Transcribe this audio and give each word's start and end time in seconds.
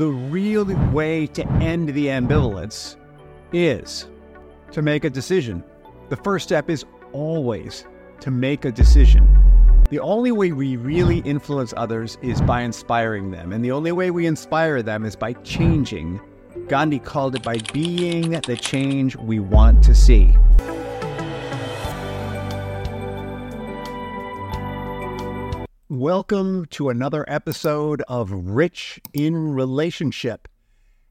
The 0.00 0.08
real 0.08 0.64
way 0.92 1.26
to 1.26 1.46
end 1.60 1.90
the 1.90 2.06
ambivalence 2.06 2.96
is 3.52 4.08
to 4.72 4.80
make 4.80 5.04
a 5.04 5.10
decision. 5.10 5.62
The 6.08 6.16
first 6.16 6.46
step 6.46 6.70
is 6.70 6.86
always 7.12 7.84
to 8.20 8.30
make 8.30 8.64
a 8.64 8.72
decision. 8.72 9.28
The 9.90 10.00
only 10.00 10.32
way 10.32 10.52
we 10.52 10.76
really 10.76 11.18
influence 11.18 11.74
others 11.76 12.16
is 12.22 12.40
by 12.40 12.62
inspiring 12.62 13.30
them, 13.30 13.52
and 13.52 13.62
the 13.62 13.72
only 13.72 13.92
way 13.92 14.10
we 14.10 14.24
inspire 14.24 14.82
them 14.82 15.04
is 15.04 15.16
by 15.16 15.34
changing. 15.34 16.18
Gandhi 16.66 16.98
called 16.98 17.34
it 17.34 17.42
by 17.42 17.58
being 17.74 18.30
the 18.30 18.56
change 18.56 19.16
we 19.16 19.38
want 19.38 19.84
to 19.84 19.94
see. 19.94 20.34
Welcome 26.00 26.64
to 26.70 26.88
another 26.88 27.26
episode 27.28 28.02
of 28.08 28.32
Rich 28.32 29.02
in 29.12 29.52
Relationship. 29.52 30.48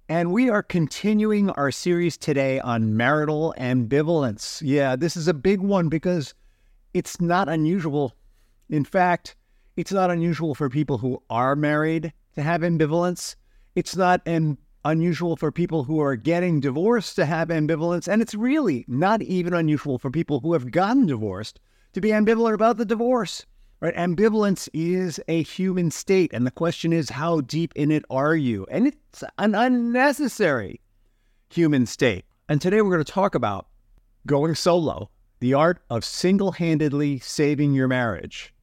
And 0.09 0.31
we 0.31 0.49
are 0.49 0.63
continuing 0.63 1.51
our 1.51 1.69
series 1.69 2.17
today 2.17 2.59
on 2.59 2.97
marital 2.97 3.53
ambivalence. 3.59 4.63
Yeah, 4.65 4.95
this 4.95 5.15
is 5.15 5.27
a 5.27 5.33
big 5.35 5.61
one 5.61 5.89
because 5.89 6.33
it's 6.95 7.21
not 7.21 7.47
unusual. 7.47 8.15
In 8.67 8.83
fact, 8.83 9.35
it's 9.77 9.91
not 9.91 10.09
unusual 10.09 10.55
for 10.55 10.71
people 10.71 10.97
who 10.97 11.21
are 11.29 11.55
married 11.55 12.11
to 12.33 12.41
have 12.41 12.61
ambivalence. 12.61 13.35
It's 13.75 13.95
not 13.95 14.23
an 14.25 14.57
unusual 14.85 15.35
for 15.35 15.51
people 15.51 15.83
who 15.83 16.01
are 16.01 16.15
getting 16.15 16.59
divorced 16.59 17.15
to 17.17 17.27
have 17.27 17.49
ambivalence. 17.49 18.07
And 18.07 18.23
it's 18.23 18.33
really 18.33 18.85
not 18.87 19.21
even 19.21 19.53
unusual 19.53 19.99
for 19.99 20.09
people 20.09 20.39
who 20.39 20.53
have 20.53 20.71
gotten 20.71 21.05
divorced 21.05 21.59
to 21.93 22.01
be 22.01 22.09
ambivalent 22.09 22.55
about 22.55 22.77
the 22.77 22.85
divorce. 22.85 23.45
Right? 23.81 23.95
Ambivalence 23.95 24.67
is 24.73 25.21
a 25.29 25.41
human 25.43 25.89
state. 25.89 26.31
And 26.33 26.45
the 26.45 26.51
question 26.51 26.91
is, 26.91 27.09
how 27.09 27.41
deep 27.41 27.71
in 27.75 27.91
it 27.91 28.03
are 28.09 28.35
you? 28.35 28.67
And 28.69 28.87
it's 28.87 29.23
an 29.37 29.55
unnecessary 29.55 30.81
human 31.49 31.85
state. 31.85 32.25
And 32.49 32.61
today 32.61 32.81
we're 32.81 32.91
going 32.91 33.03
to 33.03 33.11
talk 33.11 33.35
about 33.35 33.67
going 34.25 34.55
solo, 34.55 35.09
the 35.39 35.53
art 35.53 35.81
of 35.89 36.03
single 36.03 36.51
handedly 36.51 37.19
saving 37.19 37.73
your 37.73 37.87
marriage, 37.87 38.53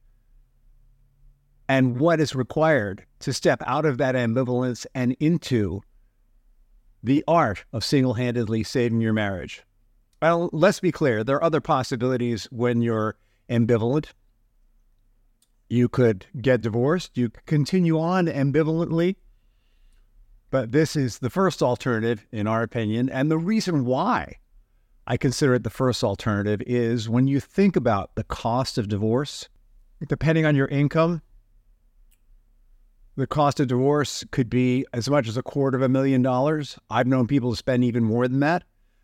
and 1.67 1.99
what 1.99 2.19
is 2.19 2.35
required 2.35 3.03
to 3.19 3.33
step 3.33 3.61
out 3.65 3.85
of 3.85 3.97
that 3.97 4.13
ambivalence 4.13 4.85
and 4.93 5.15
into 5.19 5.81
the 7.03 7.23
art 7.27 7.65
of 7.73 7.83
single 7.83 8.13
handedly 8.13 8.63
saving 8.63 9.01
your 9.01 9.13
marriage. 9.13 9.63
Well, 10.21 10.49
let's 10.53 10.79
be 10.79 10.91
clear 10.91 11.23
there 11.23 11.37
are 11.37 11.43
other 11.43 11.61
possibilities 11.61 12.45
when 12.51 12.81
you're 12.81 13.17
ambivalent 13.49 14.07
you 15.69 15.89
could 15.89 16.25
get 16.41 16.61
divorced. 16.61 17.17
You 17.17 17.31
continue 17.45 17.99
on 17.99 18.27
ambivalently. 18.27 19.15
But 20.49 20.71
this 20.71 20.95
is 20.95 21.19
the 21.19 21.29
first 21.29 21.61
alternative, 21.61 22.25
in 22.31 22.47
our 22.47 22.63
opinion. 22.63 23.09
And 23.09 23.29
the 23.29 23.37
reason 23.37 23.85
why 23.85 24.35
I 25.05 25.17
consider 25.17 25.55
it 25.55 25.63
the 25.63 25.69
first 25.69 26.03
alternative 26.03 26.61
is 26.65 27.09
when 27.09 27.27
you 27.27 27.39
think 27.39 27.75
about 27.75 28.15
the 28.15 28.23
cost 28.23 28.77
of 28.77 28.87
divorce, 28.87 29.49
depending 30.07 30.45
on 30.45 30.55
your 30.55 30.67
income, 30.67 31.21
the 33.17 33.27
cost 33.27 33.59
of 33.59 33.67
divorce 33.67 34.23
could 34.31 34.49
be 34.49 34.85
as 34.93 35.09
much 35.09 35.27
as 35.27 35.37
a 35.37 35.43
quarter 35.43 35.75
of 35.75 35.83
a 35.83 35.89
million 35.89 36.21
dollars. 36.21 36.77
I've 36.89 37.07
known 37.07 37.27
people 37.27 37.51
to 37.51 37.57
spend 37.57 37.83
even 37.83 38.03
more 38.03 38.27
than 38.27 38.39
that. 38.41 38.63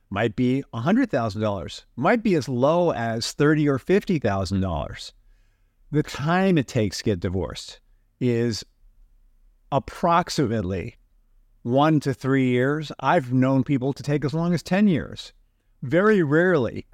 Might 0.09 0.35
be 0.35 0.63
$100,000. 0.73 1.85
Might 1.95 2.21
be 2.21 2.35
as 2.35 2.47
low 2.47 2.91
as 2.91 3.33
30 3.33 3.67
or 3.67 3.79
$50,000 3.79 5.11
the 5.93 6.01
time 6.01 6.57
it 6.57 6.67
takes 6.67 6.97
to 6.97 7.03
get 7.03 7.19
divorced 7.19 7.79
is 8.19 8.65
approximately 9.71 10.95
one 11.61 11.99
to 11.99 12.15
three 12.15 12.49
years. 12.49 12.91
I've 12.99 13.31
known 13.31 13.63
people 13.63 13.93
to 13.93 14.01
take 14.01 14.25
as 14.25 14.33
long 14.33 14.55
as 14.55 14.63
10 14.63 14.87
years. 14.87 15.33
Very 15.83 16.23
rarely 16.23 16.87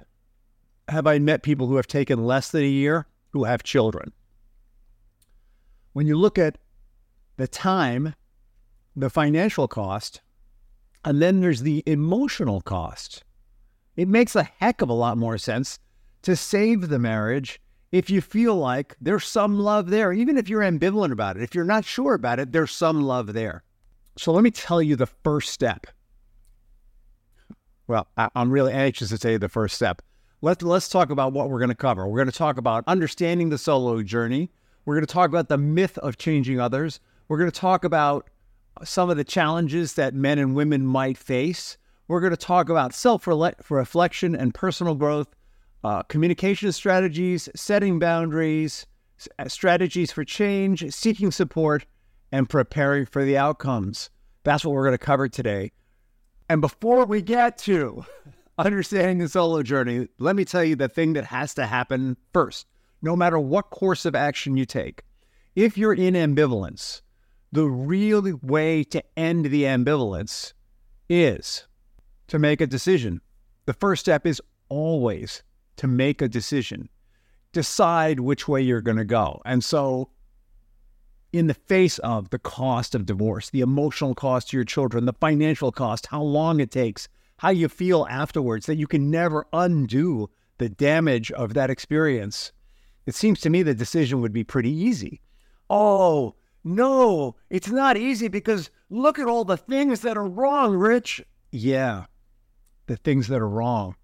have 0.88 1.06
I 1.06 1.18
met 1.18 1.42
people 1.42 1.66
who 1.66 1.76
have 1.76 1.86
taken 1.86 2.26
less 2.26 2.50
than 2.50 2.62
a 2.62 2.68
year 2.68 3.06
who 3.30 3.44
have 3.44 3.62
children. 3.62 4.12
When 5.94 6.06
you 6.06 6.18
look 6.18 6.38
at 6.38 6.58
the 7.38 7.48
time, 7.48 8.14
the 8.94 9.08
financial 9.08 9.66
cost, 9.66 10.20
and 11.06 11.22
then 11.22 11.40
there's 11.40 11.62
the 11.62 11.82
emotional 11.86 12.60
cost, 12.60 13.24
it 13.96 14.08
makes 14.08 14.36
a 14.36 14.42
heck 14.42 14.82
of 14.82 14.90
a 14.90 14.92
lot 14.94 15.16
more 15.16 15.38
sense 15.38 15.78
to 16.20 16.36
save 16.36 16.90
the 16.90 16.98
marriage 16.98 17.62
if 17.92 18.08
you 18.08 18.20
feel 18.20 18.54
like 18.56 18.96
there's 19.00 19.24
some 19.24 19.58
love 19.58 19.90
there, 19.90 20.12
even 20.12 20.36
if 20.38 20.48
you're 20.48 20.62
ambivalent 20.62 21.12
about 21.12 21.36
it, 21.36 21.42
if 21.42 21.54
you're 21.54 21.64
not 21.64 21.84
sure 21.84 22.14
about 22.14 22.38
it, 22.38 22.52
there's 22.52 22.70
some 22.70 23.02
love 23.02 23.32
there. 23.32 23.64
So 24.16 24.32
let 24.32 24.44
me 24.44 24.50
tell 24.50 24.80
you 24.80 24.96
the 24.96 25.06
first 25.06 25.50
step. 25.50 25.86
Well, 27.88 28.06
I'm 28.16 28.52
really 28.52 28.72
anxious 28.72 29.08
to 29.08 29.18
tell 29.18 29.32
you 29.32 29.38
the 29.38 29.48
first 29.48 29.74
step. 29.74 30.02
Let's, 30.42 30.62
let's 30.62 30.88
talk 30.88 31.10
about 31.10 31.32
what 31.32 31.50
we're 31.50 31.58
going 31.58 31.70
to 31.70 31.74
cover. 31.74 32.06
We're 32.06 32.18
going 32.18 32.30
to 32.30 32.38
talk 32.38 32.56
about 32.56 32.84
understanding 32.86 33.48
the 33.48 33.58
solo 33.58 34.02
journey. 34.02 34.50
We're 34.84 34.94
going 34.94 35.06
to 35.06 35.12
talk 35.12 35.28
about 35.28 35.48
the 35.48 35.58
myth 35.58 35.98
of 35.98 36.16
changing 36.16 36.60
others. 36.60 37.00
We're 37.28 37.38
going 37.38 37.50
to 37.50 37.60
talk 37.60 37.84
about 37.84 38.30
some 38.84 39.10
of 39.10 39.16
the 39.16 39.24
challenges 39.24 39.94
that 39.94 40.14
men 40.14 40.38
and 40.38 40.54
women 40.54 40.86
might 40.86 41.18
face. 41.18 41.76
We're 42.08 42.20
going 42.20 42.30
to 42.30 42.36
talk 42.36 42.68
about 42.68 42.94
self 42.94 43.26
reflection 43.26 44.34
and 44.34 44.54
personal 44.54 44.94
growth 44.94 45.34
uh, 45.84 46.02
communication 46.04 46.72
strategies, 46.72 47.48
setting 47.54 47.98
boundaries, 47.98 48.86
uh, 49.38 49.48
strategies 49.48 50.12
for 50.12 50.24
change, 50.24 50.90
seeking 50.92 51.30
support, 51.30 51.86
and 52.32 52.48
preparing 52.48 53.06
for 53.06 53.24
the 53.24 53.36
outcomes. 53.36 54.10
That's 54.44 54.64
what 54.64 54.74
we're 54.74 54.84
going 54.84 54.98
to 54.98 54.98
cover 54.98 55.28
today. 55.28 55.72
And 56.48 56.60
before 56.60 57.04
we 57.04 57.22
get 57.22 57.58
to 57.58 58.04
understanding 58.58 59.18
the 59.18 59.28
solo 59.28 59.62
journey, 59.62 60.08
let 60.18 60.36
me 60.36 60.44
tell 60.44 60.64
you 60.64 60.76
the 60.76 60.88
thing 60.88 61.14
that 61.14 61.24
has 61.24 61.54
to 61.54 61.66
happen 61.66 62.16
first, 62.32 62.66
no 63.02 63.16
matter 63.16 63.38
what 63.38 63.70
course 63.70 64.04
of 64.04 64.14
action 64.14 64.56
you 64.56 64.64
take. 64.64 65.02
If 65.56 65.76
you're 65.76 65.94
in 65.94 66.14
ambivalence, 66.14 67.02
the 67.52 67.66
real 67.66 68.38
way 68.42 68.84
to 68.84 69.02
end 69.16 69.46
the 69.46 69.64
ambivalence 69.64 70.52
is 71.08 71.66
to 72.28 72.38
make 72.38 72.60
a 72.60 72.66
decision. 72.66 73.20
The 73.66 73.72
first 73.72 74.00
step 74.00 74.26
is 74.26 74.40
always 74.68 75.42
to 75.80 75.86
make 75.86 76.20
a 76.20 76.28
decision, 76.28 76.90
decide 77.54 78.20
which 78.20 78.46
way 78.46 78.60
you're 78.60 78.82
going 78.82 78.98
to 78.98 79.04
go. 79.04 79.40
And 79.46 79.64
so, 79.64 80.10
in 81.32 81.46
the 81.46 81.54
face 81.54 81.98
of 82.00 82.28
the 82.28 82.38
cost 82.38 82.94
of 82.94 83.06
divorce, 83.06 83.48
the 83.48 83.62
emotional 83.62 84.14
cost 84.14 84.50
to 84.50 84.58
your 84.58 84.64
children, 84.64 85.06
the 85.06 85.14
financial 85.14 85.72
cost, 85.72 86.08
how 86.08 86.20
long 86.20 86.60
it 86.60 86.70
takes, 86.70 87.08
how 87.38 87.48
you 87.48 87.66
feel 87.66 88.06
afterwards, 88.10 88.66
that 88.66 88.76
you 88.76 88.86
can 88.86 89.10
never 89.10 89.46
undo 89.54 90.28
the 90.58 90.68
damage 90.68 91.32
of 91.32 91.54
that 91.54 91.70
experience, 91.70 92.52
it 93.06 93.14
seems 93.14 93.40
to 93.40 93.48
me 93.48 93.62
the 93.62 93.72
decision 93.72 94.20
would 94.20 94.34
be 94.34 94.44
pretty 94.44 94.70
easy. 94.70 95.22
Oh, 95.70 96.34
no, 96.62 97.36
it's 97.48 97.70
not 97.70 97.96
easy 97.96 98.28
because 98.28 98.68
look 98.90 99.18
at 99.18 99.28
all 99.28 99.46
the 99.46 99.56
things 99.56 100.02
that 100.02 100.18
are 100.18 100.28
wrong, 100.28 100.76
Rich. 100.76 101.24
Yeah, 101.50 102.04
the 102.84 102.96
things 102.96 103.28
that 103.28 103.40
are 103.40 103.48
wrong 103.48 103.94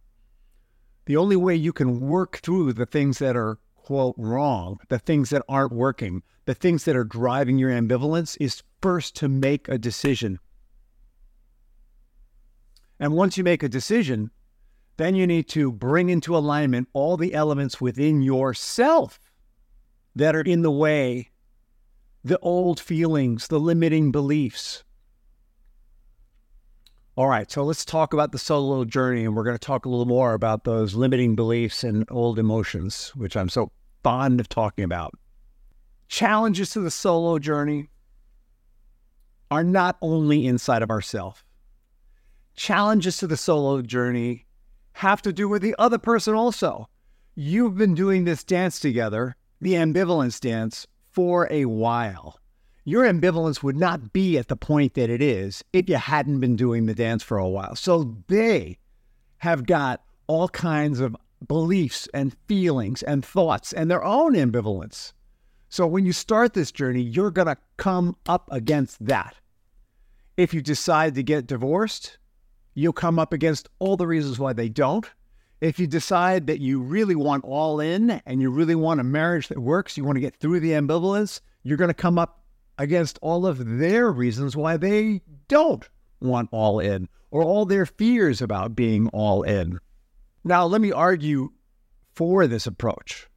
the 1.06 1.16
only 1.16 1.36
way 1.36 1.54
you 1.54 1.72
can 1.72 2.00
work 2.00 2.38
through 2.38 2.72
the 2.72 2.86
things 2.86 3.18
that 3.18 3.36
are, 3.36 3.58
quote, 3.76 4.14
wrong, 4.18 4.78
the 4.88 4.98
things 4.98 5.30
that 5.30 5.42
aren't 5.48 5.72
working, 5.72 6.22
the 6.44 6.54
things 6.54 6.84
that 6.84 6.96
are 6.96 7.04
driving 7.04 7.58
your 7.58 7.70
ambivalence 7.70 8.36
is 8.40 8.62
first 8.82 9.16
to 9.16 9.28
make 9.28 9.68
a 9.68 9.78
decision. 9.78 10.38
And 12.98 13.14
once 13.14 13.38
you 13.38 13.44
make 13.44 13.62
a 13.62 13.68
decision, 13.68 14.30
then 14.96 15.14
you 15.14 15.26
need 15.26 15.48
to 15.48 15.70
bring 15.70 16.08
into 16.08 16.36
alignment 16.36 16.88
all 16.92 17.16
the 17.16 17.34
elements 17.34 17.80
within 17.80 18.22
yourself 18.22 19.20
that 20.14 20.34
are 20.34 20.42
in 20.42 20.62
the 20.62 20.70
way 20.70 21.30
the 22.24 22.38
old 22.40 22.80
feelings, 22.80 23.46
the 23.46 23.60
limiting 23.60 24.10
beliefs, 24.10 24.82
all 27.16 27.28
right, 27.28 27.50
so 27.50 27.64
let's 27.64 27.86
talk 27.86 28.12
about 28.12 28.32
the 28.32 28.38
solo 28.38 28.84
journey, 28.84 29.24
and 29.24 29.34
we're 29.34 29.42
going 29.42 29.56
to 29.56 29.58
talk 29.58 29.86
a 29.86 29.88
little 29.88 30.04
more 30.04 30.34
about 30.34 30.64
those 30.64 30.94
limiting 30.94 31.34
beliefs 31.34 31.82
and 31.82 32.04
old 32.10 32.38
emotions, 32.38 33.10
which 33.16 33.38
I'm 33.38 33.48
so 33.48 33.72
fond 34.02 34.38
of 34.38 34.50
talking 34.50 34.84
about. 34.84 35.14
Challenges 36.08 36.70
to 36.70 36.80
the 36.80 36.90
solo 36.90 37.38
journey 37.38 37.88
are 39.50 39.64
not 39.64 39.96
only 40.02 40.46
inside 40.46 40.82
of 40.82 40.90
ourselves. 40.90 41.42
Challenges 42.54 43.16
to 43.18 43.26
the 43.26 43.36
solo 43.38 43.80
journey 43.80 44.44
have 44.92 45.22
to 45.22 45.32
do 45.32 45.48
with 45.48 45.62
the 45.62 45.74
other 45.78 45.98
person 45.98 46.34
also. 46.34 46.86
You've 47.34 47.78
been 47.78 47.94
doing 47.94 48.24
this 48.24 48.44
dance 48.44 48.78
together, 48.78 49.36
the 49.60 49.72
ambivalence 49.72 50.38
dance, 50.38 50.86
for 51.12 51.48
a 51.50 51.64
while 51.64 52.38
your 52.86 53.04
ambivalence 53.04 53.64
would 53.64 53.76
not 53.76 54.12
be 54.12 54.38
at 54.38 54.46
the 54.46 54.54
point 54.54 54.94
that 54.94 55.10
it 55.10 55.20
is 55.20 55.64
if 55.72 55.88
you 55.88 55.96
hadn't 55.96 56.38
been 56.38 56.54
doing 56.54 56.86
the 56.86 56.94
dance 56.94 57.20
for 57.20 57.36
a 57.36 57.48
while. 57.48 57.74
So 57.74 58.16
they 58.28 58.78
have 59.38 59.66
got 59.66 60.04
all 60.28 60.48
kinds 60.48 61.00
of 61.00 61.16
beliefs 61.48 62.08
and 62.14 62.36
feelings 62.46 63.02
and 63.02 63.24
thoughts 63.24 63.72
and 63.72 63.90
their 63.90 64.04
own 64.04 64.34
ambivalence. 64.34 65.12
So 65.68 65.84
when 65.84 66.06
you 66.06 66.12
start 66.12 66.54
this 66.54 66.70
journey, 66.70 67.02
you're 67.02 67.32
going 67.32 67.48
to 67.48 67.56
come 67.76 68.16
up 68.26 68.48
against 68.52 69.04
that. 69.04 69.34
If 70.36 70.54
you 70.54 70.62
decide 70.62 71.16
to 71.16 71.24
get 71.24 71.48
divorced, 71.48 72.18
you'll 72.74 72.92
come 72.92 73.18
up 73.18 73.32
against 73.32 73.68
all 73.80 73.96
the 73.96 74.06
reasons 74.06 74.38
why 74.38 74.52
they 74.52 74.68
don't. 74.68 75.10
If 75.60 75.80
you 75.80 75.88
decide 75.88 76.46
that 76.46 76.60
you 76.60 76.80
really 76.80 77.16
want 77.16 77.42
all 77.44 77.80
in 77.80 78.22
and 78.26 78.40
you 78.40 78.48
really 78.48 78.76
want 78.76 79.00
a 79.00 79.04
marriage 79.04 79.48
that 79.48 79.58
works, 79.58 79.96
you 79.96 80.04
want 80.04 80.16
to 80.16 80.20
get 80.20 80.36
through 80.36 80.60
the 80.60 80.70
ambivalence, 80.70 81.40
you're 81.64 81.78
going 81.78 81.88
to 81.88 81.94
come 81.94 82.16
up 82.16 82.44
against 82.78 83.18
all 83.22 83.46
of 83.46 83.78
their 83.78 84.10
reasons 84.10 84.56
why 84.56 84.76
they 84.76 85.22
don't 85.48 85.88
want 86.20 86.48
all 86.52 86.80
in 86.80 87.08
or 87.30 87.42
all 87.42 87.64
their 87.64 87.86
fears 87.86 88.40
about 88.40 88.76
being 88.76 89.08
all 89.08 89.42
in. 89.42 89.78
Now, 90.44 90.64
let 90.66 90.80
me 90.80 90.92
argue 90.92 91.50
for 92.14 92.46
this 92.46 92.66
approach, 92.66 93.28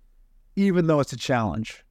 even 0.56 0.88
though 0.88 1.00
it's 1.00 1.14
a 1.14 1.18
challenge. 1.18 1.84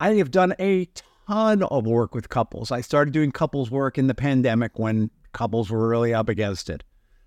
I 0.00 0.14
have 0.14 0.30
done 0.30 0.54
a 0.58 0.86
ton 1.26 1.62
of 1.62 1.86
work 1.86 2.14
with 2.14 2.28
couples. 2.28 2.70
I 2.70 2.80
started 2.80 3.14
doing 3.14 3.32
couples 3.32 3.70
work 3.70 3.98
in 3.98 4.06
the 4.06 4.14
pandemic 4.14 4.78
when 4.78 5.10
couples 5.32 5.70
were 5.70 5.88
really 5.88 6.12
up 6.12 6.28
against 6.28 6.68
it. 6.70 6.84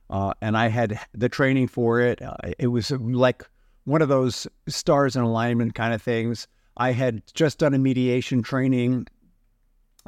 Uh, 0.09 0.33
and 0.41 0.55
I 0.55 0.69
had 0.69 0.99
the 1.13 1.27
training 1.27 1.67
for 1.67 1.99
it. 1.99 2.21
Uh, 2.21 2.35
it 2.57 2.67
was 2.67 2.91
like 2.91 3.43
one 3.83 4.01
of 4.01 4.09
those 4.09 4.47
stars 4.67 5.15
in 5.15 5.23
alignment 5.23 5.75
kind 5.75 5.93
of 5.93 6.01
things. 6.01 6.47
I 6.77 6.91
had 6.91 7.23
just 7.33 7.57
done 7.59 7.73
a 7.73 7.79
mediation 7.79 8.43
training 8.43 9.07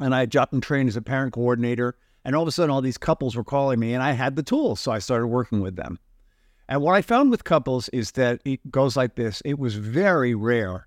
and 0.00 0.14
I 0.14 0.26
jumped 0.26 0.52
and 0.52 0.62
trained 0.62 0.88
as 0.88 0.96
a 0.96 1.02
parent 1.02 1.32
coordinator. 1.32 1.96
And 2.24 2.34
all 2.34 2.42
of 2.42 2.48
a 2.48 2.52
sudden, 2.52 2.70
all 2.70 2.82
these 2.82 2.98
couples 2.98 3.36
were 3.36 3.44
calling 3.44 3.78
me, 3.78 3.94
and 3.94 4.02
I 4.02 4.12
had 4.12 4.36
the 4.36 4.42
tools. 4.42 4.80
So 4.80 4.92
I 4.92 4.98
started 4.98 5.28
working 5.28 5.60
with 5.60 5.76
them. 5.76 5.98
And 6.68 6.82
what 6.82 6.94
I 6.94 7.02
found 7.02 7.30
with 7.30 7.44
couples 7.44 7.88
is 7.90 8.12
that 8.12 8.40
it 8.44 8.70
goes 8.70 8.96
like 8.96 9.16
this 9.16 9.40
it 9.44 9.58
was 9.58 9.74
very 9.74 10.34
rare, 10.34 10.86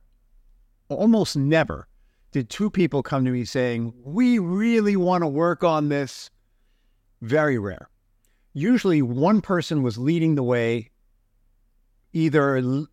almost 0.89 1.35
never, 1.35 1.87
did 2.31 2.49
two 2.49 2.69
people 2.69 3.03
come 3.03 3.25
to 3.25 3.31
me 3.31 3.45
saying, 3.45 3.93
We 4.03 4.39
really 4.39 4.95
want 4.95 5.23
to 5.23 5.27
work 5.27 5.63
on 5.63 5.89
this. 5.89 6.29
Very 7.21 7.57
rare. 7.57 7.89
Usually, 8.53 9.01
one 9.01 9.41
person 9.41 9.81
was 9.81 9.97
leading 9.97 10.35
the 10.35 10.43
way, 10.43 10.91
either 12.11 12.85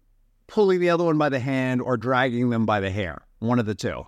pulling 0.46 0.80
the 0.80 0.90
other 0.90 1.04
one 1.04 1.18
by 1.18 1.28
the 1.28 1.40
hand 1.40 1.82
or 1.82 1.96
dragging 1.96 2.50
them 2.50 2.66
by 2.66 2.80
the 2.80 2.90
hair, 2.90 3.26
one 3.38 3.58
of 3.58 3.66
the 3.66 3.74
two. 3.74 4.04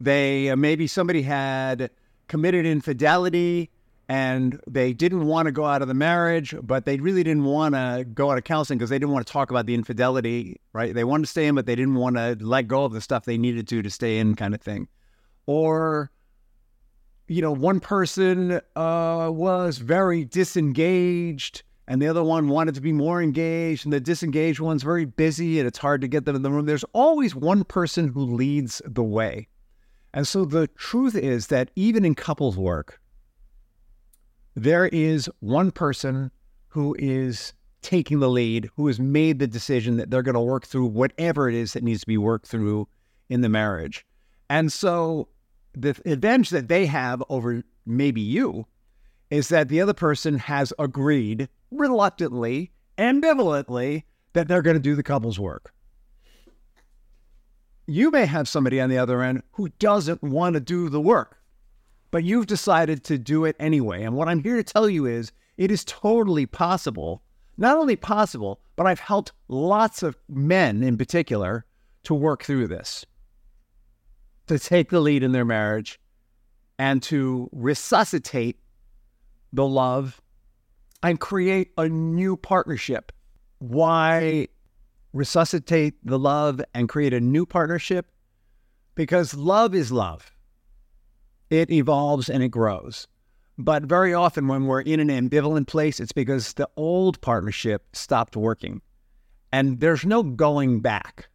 They 0.00 0.50
uh, 0.50 0.56
maybe 0.56 0.86
somebody 0.86 1.22
had 1.22 1.90
committed 2.28 2.66
infidelity 2.66 3.70
and 4.08 4.60
they 4.68 4.92
didn't 4.92 5.26
want 5.26 5.46
to 5.46 5.52
go 5.52 5.64
out 5.64 5.80
of 5.80 5.88
the 5.88 5.94
marriage, 5.94 6.54
but 6.62 6.84
they 6.84 6.98
really 6.98 7.22
didn't 7.22 7.44
want 7.44 7.74
to 7.74 8.06
go 8.12 8.30
out 8.30 8.36
of 8.36 8.44
counseling 8.44 8.78
because 8.78 8.90
they 8.90 8.98
didn't 8.98 9.12
want 9.12 9.26
to 9.26 9.32
talk 9.32 9.50
about 9.50 9.66
the 9.66 9.74
infidelity, 9.74 10.60
right? 10.74 10.94
They 10.94 11.04
wanted 11.04 11.24
to 11.24 11.30
stay 11.30 11.46
in, 11.46 11.54
but 11.54 11.64
they 11.64 11.74
didn't 11.74 11.94
want 11.94 12.16
to 12.16 12.36
let 12.40 12.68
go 12.68 12.84
of 12.84 12.92
the 12.92 13.00
stuff 13.00 13.24
they 13.24 13.38
needed 13.38 13.66
to 13.68 13.82
to 13.82 13.90
stay 13.90 14.18
in, 14.18 14.34
kind 14.34 14.54
of 14.54 14.60
thing. 14.60 14.88
Or, 15.46 16.10
you 17.28 17.40
know, 17.40 17.52
one 17.52 17.80
person 17.80 18.60
uh, 18.76 19.30
was 19.32 19.78
very 19.78 20.24
disengaged 20.24 21.62
and 21.86 22.00
the 22.00 22.08
other 22.08 22.24
one 22.24 22.48
wanted 22.48 22.74
to 22.74 22.80
be 22.80 22.92
more 22.92 23.22
engaged, 23.22 23.84
and 23.84 23.92
the 23.92 24.00
disengaged 24.00 24.58
one's 24.58 24.82
very 24.82 25.04
busy 25.04 25.58
and 25.58 25.68
it's 25.68 25.78
hard 25.78 26.00
to 26.00 26.08
get 26.08 26.24
them 26.24 26.34
in 26.34 26.42
the 26.42 26.50
room. 26.50 26.64
There's 26.64 26.84
always 26.94 27.34
one 27.34 27.64
person 27.64 28.08
who 28.08 28.24
leads 28.24 28.80
the 28.86 29.02
way. 29.02 29.48
And 30.14 30.28
so 30.28 30.44
the 30.44 30.68
truth 30.68 31.16
is 31.16 31.48
that 31.48 31.72
even 31.74 32.04
in 32.04 32.14
couples 32.14 32.56
work, 32.56 33.00
there 34.54 34.86
is 34.86 35.28
one 35.40 35.72
person 35.72 36.30
who 36.68 36.94
is 37.00 37.52
taking 37.82 38.20
the 38.20 38.30
lead, 38.30 38.70
who 38.76 38.86
has 38.86 39.00
made 39.00 39.40
the 39.40 39.48
decision 39.48 39.96
that 39.96 40.10
they're 40.10 40.22
going 40.22 40.36
to 40.36 40.40
work 40.40 40.66
through 40.66 40.86
whatever 40.86 41.48
it 41.48 41.54
is 41.56 41.72
that 41.72 41.82
needs 41.82 42.02
to 42.02 42.06
be 42.06 42.16
worked 42.16 42.46
through 42.46 42.86
in 43.28 43.40
the 43.40 43.48
marriage. 43.48 44.06
And 44.48 44.72
so 44.72 45.26
the 45.74 46.00
advantage 46.06 46.50
that 46.50 46.68
they 46.68 46.86
have 46.86 47.20
over 47.28 47.64
maybe 47.84 48.20
you 48.20 48.66
is 49.30 49.48
that 49.48 49.68
the 49.68 49.80
other 49.80 49.94
person 49.94 50.38
has 50.38 50.72
agreed 50.78 51.48
reluctantly, 51.72 52.70
ambivalently, 52.98 54.04
that 54.32 54.46
they're 54.46 54.62
going 54.62 54.76
to 54.76 54.80
do 54.80 54.94
the 54.94 55.02
couple's 55.02 55.40
work 55.40 55.74
you 57.86 58.10
may 58.10 58.26
have 58.26 58.48
somebody 58.48 58.80
on 58.80 58.90
the 58.90 58.98
other 58.98 59.22
end 59.22 59.42
who 59.52 59.68
doesn't 59.78 60.22
want 60.22 60.54
to 60.54 60.60
do 60.60 60.88
the 60.88 61.00
work, 61.00 61.38
but 62.10 62.24
you've 62.24 62.46
decided 62.46 63.04
to 63.04 63.18
do 63.18 63.44
it 63.44 63.56
anyway. 63.58 64.02
And 64.02 64.14
what 64.14 64.28
I'm 64.28 64.42
here 64.42 64.56
to 64.56 64.62
tell 64.62 64.88
you 64.88 65.06
is 65.06 65.32
it 65.56 65.70
is 65.70 65.84
totally 65.84 66.46
possible, 66.46 67.22
not 67.56 67.76
only 67.76 67.96
possible, 67.96 68.60
but 68.76 68.86
I've 68.86 69.00
helped 69.00 69.32
lots 69.48 70.02
of 70.02 70.16
men 70.28 70.82
in 70.82 70.96
particular 70.96 71.64
to 72.04 72.14
work 72.14 72.42
through 72.44 72.68
this, 72.68 73.04
to 74.46 74.58
take 74.58 74.90
the 74.90 75.00
lead 75.00 75.22
in 75.22 75.32
their 75.32 75.44
marriage 75.44 76.00
and 76.78 77.02
to 77.04 77.48
resuscitate 77.52 78.58
the 79.52 79.66
love 79.66 80.20
and 81.02 81.20
create 81.20 81.70
a 81.78 81.88
new 81.88 82.36
partnership. 82.36 83.12
Why 83.58 84.48
resuscitate 85.14 85.94
the 86.04 86.18
love 86.18 86.60
and 86.74 86.88
create 86.88 87.14
a 87.14 87.20
new 87.20 87.46
partnership 87.46 88.10
because 88.94 89.34
love 89.34 89.74
is 89.74 89.90
love. 89.90 90.32
It 91.48 91.70
evolves 91.70 92.28
and 92.28 92.42
it 92.42 92.48
grows. 92.48 93.06
But 93.56 93.84
very 93.84 94.12
often, 94.12 94.48
when 94.48 94.66
we're 94.66 94.80
in 94.80 94.98
an 94.98 95.08
ambivalent 95.08 95.68
place, 95.68 96.00
it's 96.00 96.12
because 96.12 96.54
the 96.54 96.68
old 96.76 97.20
partnership 97.20 97.86
stopped 97.92 98.36
working. 98.36 98.82
And 99.52 99.78
there's 99.78 100.04
no 100.04 100.24
going 100.24 100.80
back, 100.80 101.28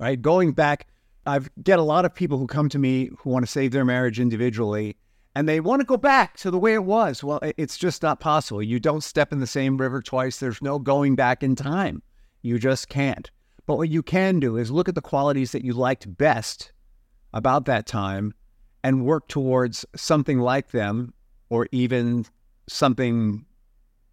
right? 0.00 0.20
Going 0.20 0.52
back, 0.52 0.88
I 1.24 1.38
get 1.62 1.78
a 1.78 1.82
lot 1.82 2.04
of 2.04 2.12
people 2.12 2.38
who 2.38 2.48
come 2.48 2.68
to 2.70 2.78
me 2.78 3.10
who 3.18 3.30
want 3.30 3.46
to 3.46 3.50
save 3.50 3.70
their 3.70 3.84
marriage 3.84 4.18
individually 4.18 4.96
and 5.36 5.48
they 5.48 5.60
want 5.60 5.80
to 5.80 5.86
go 5.86 5.96
back 5.96 6.36
to 6.38 6.50
the 6.50 6.58
way 6.58 6.74
it 6.74 6.82
was. 6.82 7.22
Well, 7.22 7.38
it's 7.56 7.78
just 7.78 8.02
not 8.02 8.18
possible. 8.18 8.60
You 8.60 8.80
don't 8.80 9.04
step 9.04 9.32
in 9.32 9.38
the 9.38 9.46
same 9.46 9.76
river 9.76 10.02
twice. 10.02 10.40
There's 10.40 10.60
no 10.60 10.80
going 10.80 11.14
back 11.14 11.44
in 11.44 11.54
time. 11.54 12.02
You 12.42 12.58
just 12.58 12.88
can't. 12.88 13.30
But 13.66 13.76
what 13.76 13.90
you 13.90 14.02
can 14.02 14.40
do 14.40 14.56
is 14.56 14.70
look 14.70 14.88
at 14.88 14.94
the 14.94 15.00
qualities 15.00 15.52
that 15.52 15.64
you 15.64 15.74
liked 15.74 16.16
best 16.16 16.72
about 17.34 17.66
that 17.66 17.86
time 17.86 18.32
and 18.82 19.04
work 19.04 19.28
towards 19.28 19.84
something 19.94 20.38
like 20.38 20.70
them 20.70 21.12
or 21.50 21.68
even 21.72 22.24
something 22.66 23.44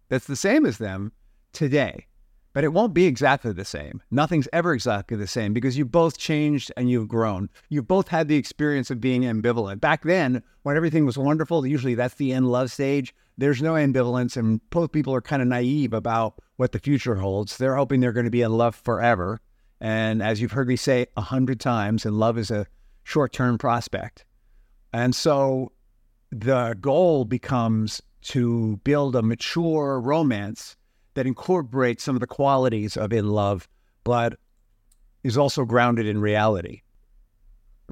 that's 0.08 0.26
the 0.26 0.36
same 0.36 0.66
as 0.66 0.78
them 0.78 1.12
today. 1.52 2.06
But 2.52 2.64
it 2.64 2.72
won't 2.72 2.94
be 2.94 3.04
exactly 3.04 3.52
the 3.52 3.66
same. 3.66 4.02
Nothing's 4.10 4.48
ever 4.52 4.72
exactly 4.72 5.16
the 5.16 5.26
same 5.26 5.52
because 5.52 5.76
you've 5.76 5.92
both 5.92 6.16
changed 6.16 6.72
and 6.76 6.90
you've 6.90 7.08
grown. 7.08 7.50
You've 7.68 7.88
both 7.88 8.08
had 8.08 8.28
the 8.28 8.36
experience 8.36 8.90
of 8.90 9.00
being 9.00 9.22
ambivalent. 9.22 9.80
Back 9.80 10.04
then, 10.04 10.42
when 10.62 10.76
everything 10.76 11.04
was 11.04 11.18
wonderful, 11.18 11.66
usually 11.66 11.94
that's 11.94 12.14
the 12.14 12.32
end 12.32 12.50
love 12.50 12.70
stage 12.70 13.14
there's 13.38 13.62
no 13.62 13.74
ambivalence, 13.74 14.36
and 14.36 14.60
both 14.70 14.92
people 14.92 15.14
are 15.14 15.20
kind 15.20 15.42
of 15.42 15.48
naive 15.48 15.92
about 15.92 16.40
what 16.56 16.72
the 16.72 16.78
future 16.78 17.16
holds. 17.16 17.56
They're 17.56 17.76
hoping 17.76 18.00
they're 18.00 18.12
going 18.12 18.24
to 18.24 18.30
be 18.30 18.42
in 18.42 18.52
love 18.52 18.74
forever. 18.74 19.40
And 19.80 20.22
as 20.22 20.40
you've 20.40 20.52
heard 20.52 20.68
me 20.68 20.76
say 20.76 21.06
a 21.16 21.20
hundred 21.20 21.60
times, 21.60 22.06
and 22.06 22.18
love 22.18 22.38
is 22.38 22.50
a 22.50 22.66
short 23.04 23.32
term 23.32 23.58
prospect. 23.58 24.24
And 24.92 25.14
so 25.14 25.72
the 26.30 26.76
goal 26.80 27.24
becomes 27.24 28.00
to 28.22 28.78
build 28.84 29.14
a 29.14 29.22
mature 29.22 30.00
romance 30.00 30.76
that 31.14 31.26
incorporates 31.26 32.02
some 32.02 32.16
of 32.16 32.20
the 32.20 32.26
qualities 32.26 32.96
of 32.96 33.12
in 33.12 33.28
love, 33.28 33.68
but 34.04 34.38
is 35.22 35.36
also 35.36 35.64
grounded 35.64 36.06
in 36.06 36.20
reality. 36.20 36.82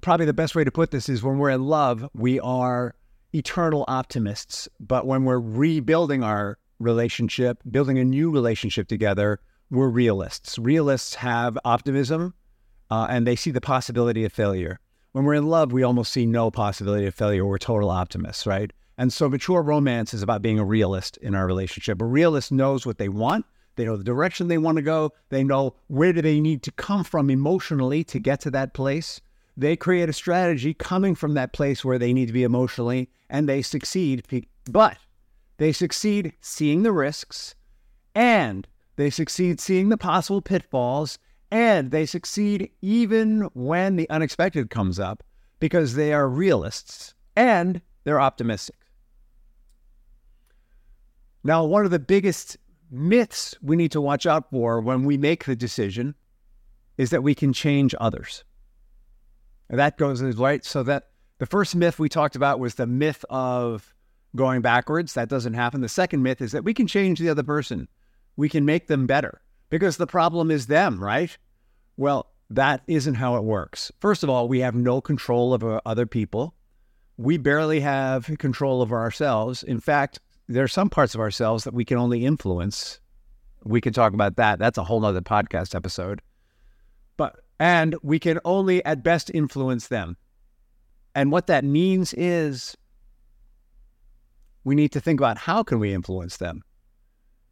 Probably 0.02 0.26
the 0.26 0.32
best 0.32 0.54
way 0.54 0.64
to 0.64 0.70
put 0.70 0.90
this 0.90 1.08
is 1.08 1.22
when 1.22 1.38
we're 1.38 1.50
in 1.50 1.64
love, 1.64 2.08
we 2.14 2.40
are 2.40 2.94
eternal 3.34 3.84
optimists, 3.88 4.68
but 4.80 5.06
when 5.06 5.24
we're 5.24 5.40
rebuilding 5.40 6.22
our 6.22 6.58
relationship, 6.78 7.58
building 7.70 7.98
a 7.98 8.04
new 8.04 8.30
relationship 8.30 8.88
together, 8.88 9.40
we're 9.70 9.88
realists. 9.88 10.58
Realists 10.58 11.14
have 11.16 11.58
optimism 11.64 12.34
uh, 12.90 13.06
and 13.10 13.26
they 13.26 13.36
see 13.36 13.50
the 13.50 13.60
possibility 13.60 14.24
of 14.24 14.32
failure. 14.32 14.78
When 15.12 15.24
we're 15.24 15.34
in 15.34 15.48
love, 15.48 15.72
we 15.72 15.82
almost 15.82 16.12
see 16.12 16.26
no 16.26 16.50
possibility 16.50 17.06
of 17.06 17.14
failure. 17.14 17.46
We're 17.46 17.58
total 17.58 17.90
optimists, 17.90 18.46
right? 18.46 18.72
And 18.98 19.12
so 19.12 19.28
mature 19.28 19.62
romance 19.62 20.14
is 20.14 20.22
about 20.22 20.42
being 20.42 20.58
a 20.58 20.64
realist 20.64 21.16
in 21.18 21.34
our 21.34 21.46
relationship. 21.46 22.00
A 22.00 22.04
realist 22.04 22.52
knows 22.52 22.86
what 22.86 22.98
they 22.98 23.08
want. 23.08 23.46
They 23.76 23.84
know 23.84 23.96
the 23.96 24.04
direction 24.04 24.46
they 24.46 24.58
want 24.58 24.76
to 24.76 24.82
go. 24.82 25.12
They 25.30 25.42
know 25.42 25.74
where 25.88 26.12
do 26.12 26.22
they 26.22 26.40
need 26.40 26.62
to 26.64 26.72
come 26.72 27.02
from 27.02 27.30
emotionally 27.30 28.04
to 28.04 28.20
get 28.20 28.40
to 28.42 28.50
that 28.52 28.74
place. 28.74 29.20
They 29.56 29.76
create 29.76 30.08
a 30.08 30.12
strategy 30.12 30.74
coming 30.74 31.14
from 31.14 31.34
that 31.34 31.52
place 31.52 31.84
where 31.84 31.98
they 31.98 32.12
need 32.12 32.26
to 32.26 32.32
be 32.32 32.42
emotionally, 32.42 33.08
and 33.30 33.48
they 33.48 33.62
succeed. 33.62 34.24
But 34.68 34.98
they 35.58 35.72
succeed 35.72 36.32
seeing 36.40 36.82
the 36.82 36.92
risks, 36.92 37.54
and 38.14 38.66
they 38.96 39.10
succeed 39.10 39.60
seeing 39.60 39.88
the 39.88 39.96
possible 39.96 40.42
pitfalls, 40.42 41.18
and 41.50 41.90
they 41.90 42.06
succeed 42.06 42.70
even 42.82 43.42
when 43.54 43.96
the 43.96 44.10
unexpected 44.10 44.70
comes 44.70 44.98
up 44.98 45.22
because 45.60 45.94
they 45.94 46.12
are 46.12 46.28
realists 46.28 47.14
and 47.36 47.80
they're 48.02 48.20
optimistic. 48.20 48.76
Now, 51.44 51.64
one 51.64 51.84
of 51.84 51.90
the 51.90 51.98
biggest 51.98 52.56
myths 52.90 53.54
we 53.62 53.76
need 53.76 53.92
to 53.92 54.00
watch 54.00 54.26
out 54.26 54.50
for 54.50 54.80
when 54.80 55.04
we 55.04 55.16
make 55.16 55.44
the 55.44 55.54
decision 55.54 56.14
is 56.96 57.10
that 57.10 57.22
we 57.22 57.34
can 57.34 57.52
change 57.52 57.94
others. 58.00 58.44
And 59.74 59.80
that 59.80 59.98
goes 59.98 60.22
right. 60.36 60.64
So 60.64 60.84
that 60.84 61.08
The 61.40 61.46
first 61.46 61.74
myth 61.74 61.98
we 61.98 62.08
talked 62.08 62.36
about 62.36 62.60
was 62.60 62.76
the 62.76 62.86
myth 62.86 63.24
of 63.28 63.92
going 64.36 64.60
backwards. 64.60 65.14
That 65.14 65.28
doesn't 65.28 65.54
happen. 65.54 65.80
The 65.80 65.88
second 65.88 66.22
myth 66.22 66.40
is 66.40 66.52
that 66.52 66.62
we 66.62 66.72
can 66.72 66.86
change 66.86 67.18
the 67.18 67.28
other 67.28 67.42
person, 67.42 67.88
we 68.36 68.48
can 68.48 68.64
make 68.64 68.86
them 68.86 69.08
better 69.08 69.42
because 69.70 69.96
the 69.96 70.06
problem 70.06 70.52
is 70.52 70.68
them, 70.68 71.02
right? 71.02 71.36
Well, 71.96 72.30
that 72.50 72.82
isn't 72.86 73.16
how 73.16 73.34
it 73.34 73.42
works. 73.42 73.90
First 73.98 74.22
of 74.22 74.30
all, 74.30 74.46
we 74.46 74.60
have 74.60 74.76
no 74.76 75.00
control 75.00 75.52
over 75.52 75.78
uh, 75.78 75.80
other 75.84 76.06
people. 76.06 76.54
We 77.16 77.36
barely 77.36 77.80
have 77.80 78.30
control 78.38 78.80
over 78.80 78.96
ourselves. 78.96 79.64
In 79.64 79.80
fact, 79.80 80.20
there 80.46 80.62
are 80.62 80.68
some 80.68 80.88
parts 80.88 81.16
of 81.16 81.20
ourselves 81.20 81.64
that 81.64 81.74
we 81.74 81.84
can 81.84 81.98
only 81.98 82.24
influence. 82.24 83.00
We 83.64 83.80
can 83.80 83.92
talk 83.92 84.12
about 84.12 84.36
that. 84.36 84.60
That's 84.60 84.78
a 84.78 84.84
whole 84.84 85.00
nother 85.00 85.20
podcast 85.20 85.74
episode. 85.74 86.22
And 87.64 87.96
we 88.02 88.18
can 88.18 88.40
only 88.44 88.84
at 88.84 89.02
best 89.02 89.30
influence 89.32 89.88
them. 89.88 90.18
And 91.14 91.32
what 91.32 91.46
that 91.46 91.64
means 91.64 92.12
is 92.12 92.76
we 94.64 94.74
need 94.74 94.92
to 94.92 95.00
think 95.00 95.18
about 95.18 95.38
how 95.38 95.62
can 95.62 95.78
we 95.78 95.94
influence 95.94 96.36
them? 96.36 96.62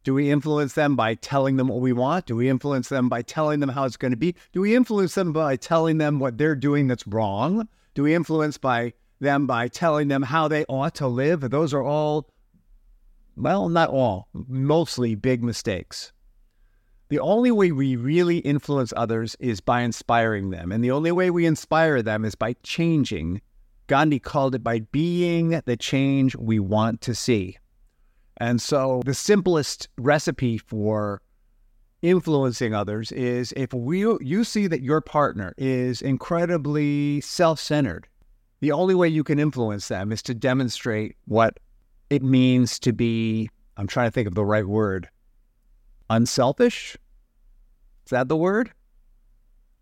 Do 0.03 0.13
we 0.13 0.29
influence 0.29 0.73
them 0.73 0.95
by 0.95 1.15
telling 1.15 1.57
them 1.57 1.67
what 1.67 1.81
we 1.81 1.93
want? 1.93 2.27
Do 2.27 2.35
we 2.35 2.47
influence 2.47 2.89
them 2.89 3.09
by 3.09 3.23
telling 3.23 3.59
them 3.59 3.69
how 3.69 3.85
it's 3.85 3.97
going 3.97 4.11
to 4.11 4.17
be? 4.17 4.35
Do 4.51 4.61
we 4.61 4.75
influence 4.75 5.15
them 5.15 5.33
by 5.33 5.55
telling 5.55 5.97
them 5.97 6.19
what 6.19 6.37
they're 6.37 6.55
doing 6.55 6.87
that's 6.87 7.07
wrong? 7.07 7.67
Do 7.95 8.03
we 8.03 8.13
influence 8.13 8.59
by 8.59 8.93
them 9.19 9.47
by 9.47 9.67
telling 9.67 10.09
them 10.09 10.21
how 10.21 10.47
they 10.47 10.63
ought 10.65 10.93
to 10.95 11.07
live? 11.07 11.49
Those 11.49 11.73
are 11.73 11.81
all 11.81 12.29
well, 13.35 13.67
not 13.67 13.89
all, 13.89 14.27
mostly 14.31 15.15
big 15.15 15.43
mistakes. 15.43 16.13
The 17.13 17.19
only 17.19 17.51
way 17.51 17.71
we 17.71 17.95
really 17.95 18.39
influence 18.39 18.91
others 18.97 19.35
is 19.39 19.61
by 19.61 19.81
inspiring 19.81 20.49
them. 20.49 20.71
And 20.71 20.83
the 20.83 20.89
only 20.89 21.11
way 21.11 21.29
we 21.29 21.45
inspire 21.45 22.01
them 22.01 22.25
is 22.25 22.33
by 22.33 22.55
changing. 22.63 23.39
Gandhi 23.85 24.17
called 24.17 24.55
it 24.55 24.63
by 24.63 24.79
being 24.79 25.61
the 25.67 25.77
change 25.77 26.35
we 26.35 26.57
want 26.57 27.01
to 27.01 27.13
see. 27.13 27.59
And 28.37 28.59
so 28.59 29.03
the 29.05 29.13
simplest 29.13 29.89
recipe 29.95 30.57
for 30.57 31.21
influencing 32.01 32.73
others 32.73 33.11
is 33.11 33.53
if 33.55 33.71
we, 33.75 33.99
you 33.99 34.43
see 34.43 34.65
that 34.65 34.81
your 34.81 34.99
partner 34.99 35.53
is 35.55 36.01
incredibly 36.01 37.21
self 37.21 37.59
centered, 37.59 38.07
the 38.59 38.71
only 38.71 38.95
way 38.95 39.07
you 39.07 39.23
can 39.23 39.37
influence 39.37 39.87
them 39.87 40.11
is 40.11 40.23
to 40.23 40.33
demonstrate 40.33 41.15
what 41.25 41.59
it 42.09 42.23
means 42.23 42.79
to 42.79 42.91
be, 42.91 43.51
I'm 43.77 43.85
trying 43.85 44.07
to 44.07 44.11
think 44.11 44.27
of 44.27 44.33
the 44.33 44.43
right 44.43 44.65
word, 44.65 45.07
unselfish. 46.09 46.97
Is 48.05 48.09
that 48.09 48.27
the 48.27 48.37
word? 48.37 48.71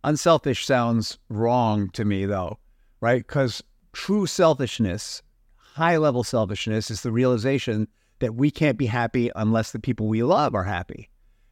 Unselfish 0.03 0.65
sounds 0.65 1.17
wrong 1.29 1.89
to 1.91 2.05
me, 2.05 2.25
though, 2.25 2.57
right? 3.01 3.25
Because 3.25 3.63
true 3.93 4.25
selfishness, 4.25 5.21
high 5.57 5.97
level 5.97 6.23
selfishness, 6.23 6.89
is 6.89 7.01
the 7.01 7.11
realization 7.11 7.87
that 8.19 8.35
we 8.35 8.51
can't 8.51 8.77
be 8.77 8.85
happy 8.85 9.31
unless 9.35 9.71
the 9.71 9.79
people 9.79 10.07
we 10.07 10.23
love 10.23 10.55
are 10.55 10.63
happy. 10.63 11.09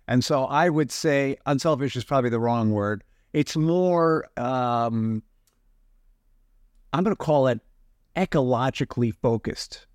And 0.07 0.23
so 0.23 0.45
I 0.45 0.69
would 0.69 0.91
say 0.91 1.37
unselfish 1.45 1.95
is 1.95 2.03
probably 2.03 2.29
the 2.29 2.39
wrong 2.39 2.71
word. 2.71 3.03
It's 3.33 3.55
more, 3.55 4.25
um, 4.37 5.21
I'm 6.93 7.03
going 7.03 7.15
to 7.15 7.23
call 7.23 7.47
it 7.47 7.59
ecologically 8.15 9.13
focused. 9.13 9.85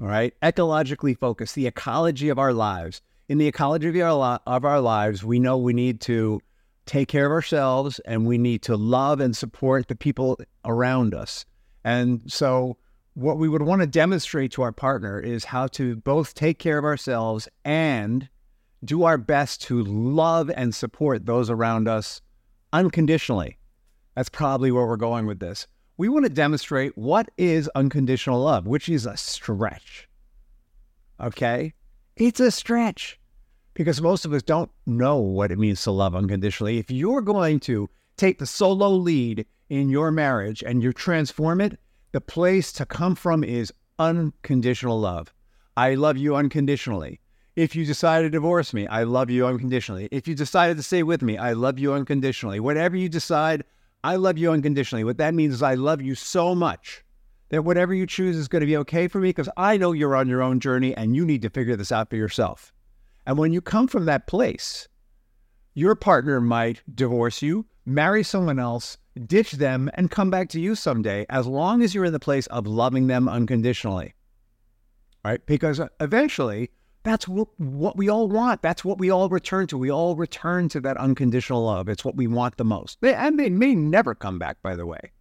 All 0.00 0.06
right, 0.06 0.34
ecologically 0.42 1.18
focused, 1.18 1.54
the 1.54 1.66
ecology 1.66 2.28
of 2.28 2.38
our 2.38 2.52
lives. 2.52 3.00
In 3.28 3.38
the 3.38 3.48
ecology 3.48 3.88
of 4.00 4.20
our, 4.20 4.40
of 4.46 4.64
our 4.64 4.80
lives, 4.80 5.24
we 5.24 5.38
know 5.38 5.58
we 5.58 5.72
need 5.72 6.00
to 6.02 6.40
take 6.86 7.08
care 7.08 7.26
of 7.26 7.32
ourselves 7.32 7.98
and 8.00 8.26
we 8.26 8.38
need 8.38 8.62
to 8.62 8.76
love 8.76 9.20
and 9.20 9.36
support 9.36 9.88
the 9.88 9.96
people 9.96 10.38
around 10.64 11.14
us. 11.14 11.44
And 11.84 12.22
so 12.30 12.76
what 13.14 13.38
we 13.38 13.48
would 13.48 13.62
want 13.62 13.80
to 13.80 13.86
demonstrate 13.86 14.52
to 14.52 14.62
our 14.62 14.72
partner 14.72 15.18
is 15.18 15.44
how 15.44 15.66
to 15.68 15.96
both 15.96 16.34
take 16.34 16.58
care 16.58 16.78
of 16.78 16.84
ourselves 16.84 17.48
and 17.64 18.28
do 18.84 19.02
our 19.04 19.18
best 19.18 19.62
to 19.62 19.82
love 19.82 20.50
and 20.54 20.74
support 20.74 21.26
those 21.26 21.50
around 21.50 21.88
us 21.88 22.20
unconditionally. 22.72 23.58
That's 24.14 24.28
probably 24.28 24.70
where 24.70 24.86
we're 24.86 24.96
going 24.96 25.26
with 25.26 25.40
this. 25.40 25.66
We 25.96 26.08
want 26.08 26.26
to 26.26 26.30
demonstrate 26.30 26.96
what 26.96 27.28
is 27.38 27.70
unconditional 27.74 28.42
love, 28.42 28.66
which 28.66 28.88
is 28.88 29.06
a 29.06 29.16
stretch. 29.16 30.08
Okay? 31.20 31.72
It's 32.16 32.40
a 32.40 32.50
stretch 32.50 33.20
because 33.74 34.00
most 34.00 34.24
of 34.24 34.32
us 34.32 34.42
don't 34.42 34.70
know 34.86 35.18
what 35.18 35.52
it 35.52 35.58
means 35.58 35.82
to 35.82 35.90
love 35.90 36.14
unconditionally. 36.14 36.78
If 36.78 36.90
you're 36.90 37.20
going 37.20 37.60
to 37.60 37.90
take 38.16 38.38
the 38.38 38.46
solo 38.46 38.88
lead 38.88 39.44
in 39.68 39.90
your 39.90 40.10
marriage 40.10 40.62
and 40.62 40.82
you 40.82 40.94
transform 40.94 41.60
it, 41.60 41.78
the 42.12 42.22
place 42.22 42.72
to 42.72 42.86
come 42.86 43.16
from 43.16 43.44
is 43.44 43.70
unconditional 43.98 44.98
love. 44.98 45.30
I 45.76 45.92
love 45.92 46.16
you 46.16 46.36
unconditionally. 46.36 47.20
If 47.54 47.76
you 47.76 47.84
decide 47.84 48.22
to 48.22 48.30
divorce 48.30 48.72
me, 48.72 48.86
I 48.86 49.02
love 49.02 49.28
you 49.28 49.46
unconditionally. 49.46 50.08
If 50.10 50.26
you 50.26 50.34
decided 50.34 50.78
to 50.78 50.82
stay 50.82 51.02
with 51.02 51.20
me, 51.20 51.36
I 51.36 51.52
love 51.52 51.78
you 51.78 51.92
unconditionally. 51.92 52.60
Whatever 52.60 52.96
you 52.96 53.10
decide, 53.10 53.62
I 54.02 54.16
love 54.16 54.38
you 54.38 54.52
unconditionally. 54.52 55.04
What 55.04 55.18
that 55.18 55.34
means 55.34 55.52
is 55.52 55.62
I 55.62 55.74
love 55.74 56.00
you 56.00 56.14
so 56.14 56.54
much 56.54 57.04
that 57.48 57.62
whatever 57.62 57.94
you 57.94 58.06
choose 58.06 58.36
is 58.36 58.48
going 58.48 58.60
to 58.60 58.66
be 58.66 58.76
okay 58.78 59.08
for 59.08 59.20
me 59.20 59.28
because 59.28 59.48
I 59.56 59.76
know 59.76 59.92
you're 59.92 60.16
on 60.16 60.28
your 60.28 60.42
own 60.42 60.60
journey 60.60 60.94
and 60.96 61.14
you 61.14 61.24
need 61.24 61.42
to 61.42 61.50
figure 61.50 61.76
this 61.76 61.92
out 61.92 62.10
for 62.10 62.16
yourself. 62.16 62.72
And 63.26 63.38
when 63.38 63.52
you 63.52 63.60
come 63.60 63.88
from 63.88 64.04
that 64.06 64.26
place, 64.26 64.88
your 65.74 65.94
partner 65.94 66.40
might 66.40 66.82
divorce 66.94 67.42
you, 67.42 67.66
marry 67.84 68.22
someone 68.22 68.58
else, 68.58 68.98
ditch 69.26 69.52
them, 69.52 69.90
and 69.94 70.10
come 70.10 70.30
back 70.30 70.48
to 70.50 70.60
you 70.60 70.74
someday, 70.74 71.26
as 71.28 71.46
long 71.46 71.82
as 71.82 71.94
you're 71.94 72.04
in 72.04 72.12
the 72.12 72.18
place 72.18 72.46
of 72.48 72.66
loving 72.66 73.06
them 73.06 73.28
unconditionally. 73.28 74.14
Right? 75.24 75.44
Because 75.46 75.80
uh, 75.80 75.88
eventually, 76.00 76.70
that's 77.02 77.26
what, 77.28 77.48
what 77.58 77.96
we 77.96 78.08
all 78.08 78.28
want. 78.28 78.62
That's 78.62 78.84
what 78.84 78.98
we 78.98 79.10
all 79.10 79.28
return 79.28 79.66
to. 79.68 79.78
We 79.78 79.90
all 79.90 80.16
return 80.16 80.68
to 80.70 80.80
that 80.80 80.96
unconditional 80.96 81.64
love. 81.64 81.88
It's 81.88 82.04
what 82.04 82.16
we 82.16 82.26
want 82.26 82.56
the 82.56 82.64
most. 82.64 82.98
And 83.02 83.38
they 83.38 83.50
may 83.50 83.74
never 83.74 84.14
come 84.14 84.38
back, 84.38 84.60
by 84.62 84.76
the 84.76 84.86
way. 84.86 85.12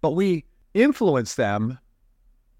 But 0.00 0.12
we 0.12 0.44
influence 0.76 1.34
them 1.34 1.78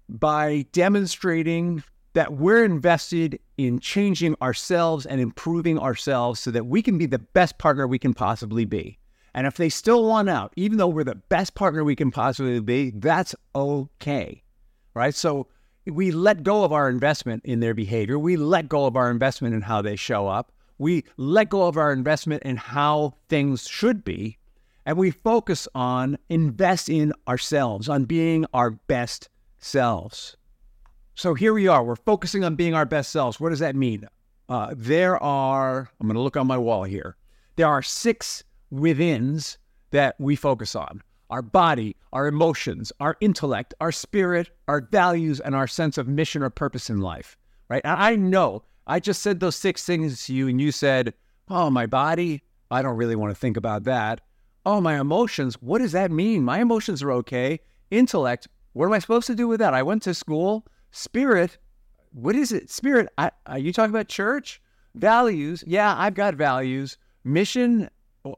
by 0.09 0.65
demonstrating 0.71 1.83
that 2.13 2.33
we're 2.33 2.65
invested 2.65 3.39
in 3.57 3.79
changing 3.79 4.35
ourselves 4.41 5.05
and 5.05 5.21
improving 5.21 5.77
ourselves 5.77 6.39
so 6.39 6.49
that 6.49 6.65
we 6.65 6.81
can 6.81 6.97
be 6.97 7.05
the 7.05 7.19
best 7.19 7.57
partner 7.59 7.87
we 7.87 7.99
can 7.99 8.13
possibly 8.13 8.65
be. 8.65 8.97
And 9.35 9.45
if 9.45 9.57
they 9.57 9.69
still 9.69 10.03
want 10.03 10.29
out, 10.29 10.51
even 10.55 10.79
though 10.79 10.87
we're 10.87 11.03
the 11.03 11.13
best 11.13 11.53
partner 11.53 11.83
we 11.83 11.95
can 11.95 12.09
possibly 12.09 12.59
be, 12.59 12.91
that's 12.95 13.35
okay. 13.55 14.41
Right? 14.95 15.13
So 15.13 15.45
we 15.85 16.09
let 16.09 16.41
go 16.41 16.63
of 16.63 16.73
our 16.73 16.89
investment 16.89 17.45
in 17.45 17.59
their 17.59 17.75
behavior. 17.75 18.17
We 18.17 18.35
let 18.35 18.67
go 18.67 18.87
of 18.87 18.95
our 18.95 19.11
investment 19.11 19.53
in 19.53 19.61
how 19.61 19.83
they 19.83 19.95
show 19.95 20.27
up. 20.27 20.51
We 20.79 21.03
let 21.17 21.49
go 21.49 21.67
of 21.67 21.77
our 21.77 21.93
investment 21.93 22.41
in 22.43 22.57
how 22.57 23.13
things 23.29 23.67
should 23.67 24.03
be. 24.03 24.39
And 24.87 24.97
we 24.97 25.11
focus 25.11 25.67
on 25.75 26.17
invest 26.29 26.87
in 26.87 27.11
ourselves, 27.27 27.89
on 27.89 28.05
being 28.05 28.45
our 28.53 28.71
best 28.71 29.27
selves. 29.59 30.37
So 31.13 31.33
here 31.33 31.53
we 31.53 31.67
are. 31.67 31.83
We're 31.83 31.97
focusing 31.97 32.45
on 32.45 32.55
being 32.55 32.73
our 32.73 32.85
best 32.85 33.11
selves. 33.11 33.37
What 33.37 33.49
does 33.49 33.59
that 33.59 33.75
mean? 33.75 34.07
Uh, 34.47 34.73
there 34.77 35.21
are, 35.21 35.89
I'm 35.99 36.07
going 36.07 36.15
to 36.15 36.21
look 36.21 36.37
on 36.37 36.47
my 36.47 36.57
wall 36.57 36.85
here. 36.85 37.17
There 37.57 37.67
are 37.67 37.81
six 37.81 38.45
withins 38.73 39.57
that 39.91 40.15
we 40.19 40.37
focus 40.37 40.73
on 40.73 41.03
our 41.29 41.41
body, 41.41 41.97
our 42.13 42.27
emotions, 42.27 42.93
our 43.01 43.17
intellect, 43.19 43.73
our 43.81 43.91
spirit, 43.91 44.49
our 44.69 44.87
values, 44.89 45.41
and 45.41 45.53
our 45.53 45.67
sense 45.67 45.97
of 45.97 46.07
mission 46.07 46.41
or 46.41 46.49
purpose 46.49 46.89
in 46.89 47.01
life. 47.01 47.35
Right. 47.67 47.81
And 47.83 48.01
I 48.01 48.15
know 48.15 48.63
I 48.87 49.01
just 49.01 49.21
said 49.21 49.41
those 49.41 49.57
six 49.57 49.83
things 49.83 50.25
to 50.27 50.33
you, 50.33 50.47
and 50.47 50.61
you 50.61 50.71
said, 50.71 51.13
Oh, 51.49 51.69
my 51.69 51.87
body, 51.87 52.41
I 52.71 52.81
don't 52.81 52.95
really 52.95 53.17
want 53.17 53.31
to 53.31 53.39
think 53.39 53.57
about 53.57 53.83
that. 53.83 54.21
Oh, 54.67 54.81
my 54.81 54.99
emotions, 54.99 55.55
what 55.61 55.77
does 55.77 55.93
that 55.93 56.11
mean? 56.11 56.43
My 56.43 56.59
emotions 56.59 57.01
are 57.01 57.13
okay. 57.13 57.61
Intellect, 57.89 58.49
what 58.73 58.87
am 58.87 58.91
I 58.91 58.99
supposed 58.99 59.27
to 59.27 59.33
do 59.33 59.47
with 59.47 59.61
that? 59.61 59.73
I 59.73 59.81
went 59.81 60.03
to 60.03 60.13
school. 60.13 60.67
Spirit, 60.91 61.57
what 62.11 62.35
is 62.35 62.51
it? 62.51 62.69
Spirit, 62.69 63.07
I, 63.17 63.31
are 63.45 63.59
you 63.59 63.71
talking 63.71 63.95
about 63.95 64.09
church? 64.09 64.61
Values, 64.93 65.63
yeah, 65.65 65.95
I've 65.97 66.15
got 66.15 66.35
values. 66.35 66.97
Mission, 67.23 67.89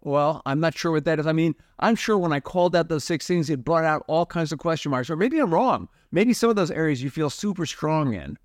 well, 0.04 0.44
I'm 0.46 0.60
not 0.60 0.78
sure 0.78 0.92
what 0.92 1.06
that 1.06 1.18
is. 1.18 1.26
I 1.26 1.32
mean, 1.32 1.56
I'm 1.80 1.96
sure 1.96 2.16
when 2.16 2.32
I 2.32 2.40
called 2.40 2.76
out 2.76 2.90
those 2.90 3.06
six 3.06 3.26
things, 3.26 3.50
it 3.50 3.66
brought 3.66 3.86
out 3.86 4.06
all 4.08 4.28
kinds 4.28 4.52
of 4.52 4.60
question 4.60 4.92
marks. 4.92 5.10
Or 5.10 5.16
maybe 5.16 5.40
I'm 5.40 5.52
wrong. 5.52 5.90
Maybe 6.12 6.34
some 6.34 6.52
of 6.52 6.56
those 6.56 6.70
areas 6.70 7.02
you 7.02 7.10
feel 7.10 7.32
super 7.32 7.66
strong 7.66 8.14
in. 8.14 8.38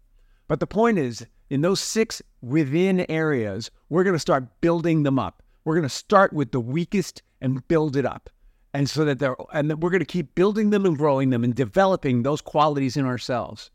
But 0.49 0.59
the 0.59 0.67
point 0.67 0.97
is, 0.97 1.27
in 1.51 1.61
those 1.61 1.81
six 1.81 2.23
within 2.41 3.05
areas, 3.11 3.71
we're 3.91 4.05
going 4.05 4.17
to 4.17 4.19
start 4.19 4.63
building 4.63 5.03
them 5.03 5.19
up. 5.19 5.43
We're 5.65 5.75
going 5.75 5.83
to 5.85 5.89
start 5.89 6.33
with 6.33 6.53
the 6.53 6.61
weakest 6.61 7.23
and 7.41 7.67
build 7.69 7.97
it 7.97 8.07
up. 8.07 8.31
And 8.73 8.91
so 8.91 9.05
that 9.05 9.19
they're, 9.19 9.37
and 9.53 9.81
we're 9.81 9.91
going 9.91 10.01
to 10.01 10.07
keep 10.07 10.35
building 10.35 10.71
them 10.71 10.85
and 10.85 10.99
growing 10.99 11.31
them 11.31 11.45
and 11.45 11.55
developing 11.55 12.23
those 12.23 12.41
qualities 12.41 12.97
in 12.97 13.07
ourselves. 13.07 13.71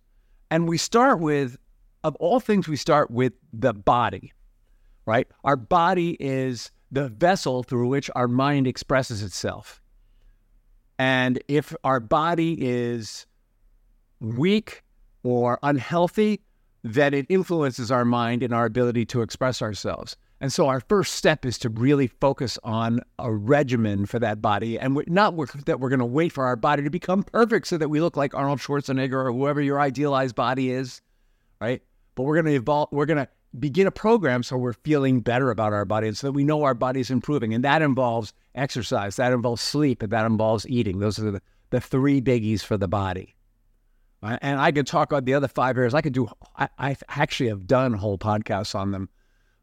And 0.51 0.67
we 0.67 0.77
start 0.77 1.19
with, 1.19 1.58
of 2.03 2.15
all 2.17 2.39
things, 2.39 2.67
we 2.67 2.75
start 2.75 3.10
with 3.10 3.34
the 3.53 3.74
body, 3.74 4.34
right? 5.05 5.27
Our 5.43 5.55
body 5.55 6.17
is 6.19 6.72
the 6.91 7.08
vessel 7.10 7.63
through 7.63 7.88
which 7.88 8.10
our 8.15 8.27
mind 8.27 8.67
expresses 8.67 9.24
itself. 9.24 9.81
And 10.98 11.41
if 11.48 11.74
our 11.84 12.00
body 12.00 12.58
is 12.60 13.25
weak 14.19 14.84
or 15.24 15.60
unhealthy, 15.63 16.41
then 16.84 17.13
it 17.13 17.25
influences 17.29 17.91
our 17.91 18.05
mind 18.05 18.43
and 18.43 18.53
our 18.53 18.65
ability 18.65 19.05
to 19.05 19.22
express 19.22 19.62
ourselves. 19.62 20.17
And 20.41 20.53
so 20.53 20.67
our 20.67 20.79
first 20.79 21.15
step 21.15 21.46
is 21.46 21.58
to 21.60 21.69
really 21.69 22.08
focus 22.08 22.58
on 22.63 23.01
a 23.17 23.31
regimen 23.31 24.05
for 24.05 24.19
that 24.19 24.41
body, 24.41 24.79
and 24.79 24.96
we're 24.96 25.03
not 25.08 25.36
that 25.65 25.79
we're 25.79 25.89
going 25.89 26.00
to 26.00 26.05
wait 26.05 26.31
for 26.31 26.46
our 26.46 26.55
body 26.55 26.84
to 26.84 26.89
become 26.89 27.24
perfect 27.24 27.67
so 27.67 27.77
that 27.77 27.89
we 27.89 28.00
look 28.00 28.15
like 28.15 28.34
Arnold 28.34 28.60
Schwarzenegger 28.60 29.25
or 29.25 29.34
whoever 29.34 29.62
your 29.62 29.81
idealized 29.81 30.36
body 30.36 30.72
is, 30.72 31.01
right? 31.60 31.81
But 32.15 32.24
we're 32.24 32.36
going 32.36 32.46
to 32.46 32.53
evolve. 32.53 32.88
We're 32.93 33.05
going 33.05 33.17
to 33.17 33.27
begin 33.60 33.88
a 33.88 33.91
program 33.91 34.43
so 34.43 34.55
we're 34.55 34.74
feeling 34.74 35.19
better 35.19 35.51
about 35.51 35.74
our 35.74 35.84
body, 35.84 36.08
and 36.08 36.15
so 36.15 36.27
that 36.27 36.34
we 36.34 36.46
know 36.46 36.63
our 36.63 36.74
body's 36.74 37.12
improving. 37.12 37.53
And 37.53 37.63
that 37.65 37.81
involves 37.81 38.31
exercise, 38.55 39.17
that 39.17 39.34
involves 39.34 39.62
sleep, 39.62 40.01
and 40.01 40.12
that 40.13 40.25
involves 40.25 40.65
eating. 40.69 41.00
Those 41.00 41.19
are 41.19 41.31
the, 41.31 41.41
the 41.69 41.81
three 41.81 42.22
biggies 42.22 42.62
for 42.62 42.77
the 42.77 42.88
body. 42.88 43.36
And 44.22 44.60
I 44.60 44.72
could 44.72 44.88
talk 44.88 45.12
about 45.12 45.25
the 45.25 45.34
other 45.34 45.48
five 45.48 45.77
areas. 45.77 45.93
I 45.93 46.01
could 46.01 46.13
do. 46.13 46.29
I, 46.58 46.69
I 46.77 46.96
actually 47.10 47.50
have 47.50 47.67
done 47.67 47.93
whole 47.93 48.17
podcasts 48.17 48.75
on 48.75 48.91
them 48.91 49.10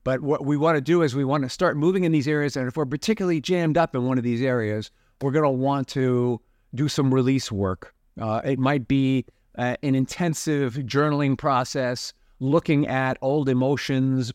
but 0.07 0.21
what 0.21 0.47
we 0.47 0.57
want 0.57 0.77
to 0.77 0.81
do 0.81 1.03
is 1.03 1.17
we 1.17 1.25
want 1.25 1.43
to 1.43 1.49
start 1.49 1.77
moving 1.77 2.05
in 2.05 2.13
these 2.13 2.29
areas. 2.29 2.57
And 2.57 2.69
if 2.69 2.77
we're 2.77 2.87
particularly 2.87 3.41
jammed 3.41 3.77
up 3.77 3.93
in 3.93 4.05
one 4.05 4.19
of 4.19 4.23
these 4.23 4.41
areas, 4.41 4.93
we're 5.21 5.33
going 5.33 5.43
to 5.43 5.51
want 5.51 5.89
to 5.89 6.41
do 6.77 6.89
some 6.89 7.13
release 7.13 7.51
work. 7.51 7.93
Uh, 8.21 8.41
it 8.45 8.61
might 8.61 8.87
be 8.87 9.25
uh, 9.59 9.75
an 9.83 9.97
intensive 9.97 10.75
journaling 10.75 11.37
process, 11.37 12.13
looking 12.39 12.87
at 12.87 13.19
old 13.21 13.49
emotions 13.49 14.33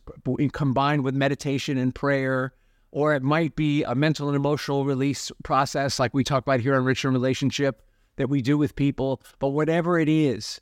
combined 0.51 1.05
with 1.05 1.15
meditation 1.15 1.77
and 1.77 1.95
prayer. 1.95 2.53
Or 2.91 3.13
it 3.13 3.23
might 3.23 3.55
be 3.55 3.83
a 3.83 3.95
mental 3.95 4.27
and 4.27 4.35
emotional 4.35 4.83
release 4.83 5.31
process, 5.43 5.99
like 5.99 6.13
we 6.13 6.25
talk 6.25 6.43
about 6.43 6.59
here 6.59 6.75
on 6.75 6.83
Rich 6.83 7.05
in 7.05 7.13
Relationship, 7.13 7.81
that 8.17 8.27
we 8.27 8.41
do 8.41 8.57
with 8.57 8.75
people. 8.75 9.21
But 9.39 9.51
whatever 9.51 9.97
it 9.97 10.09
is, 10.09 10.59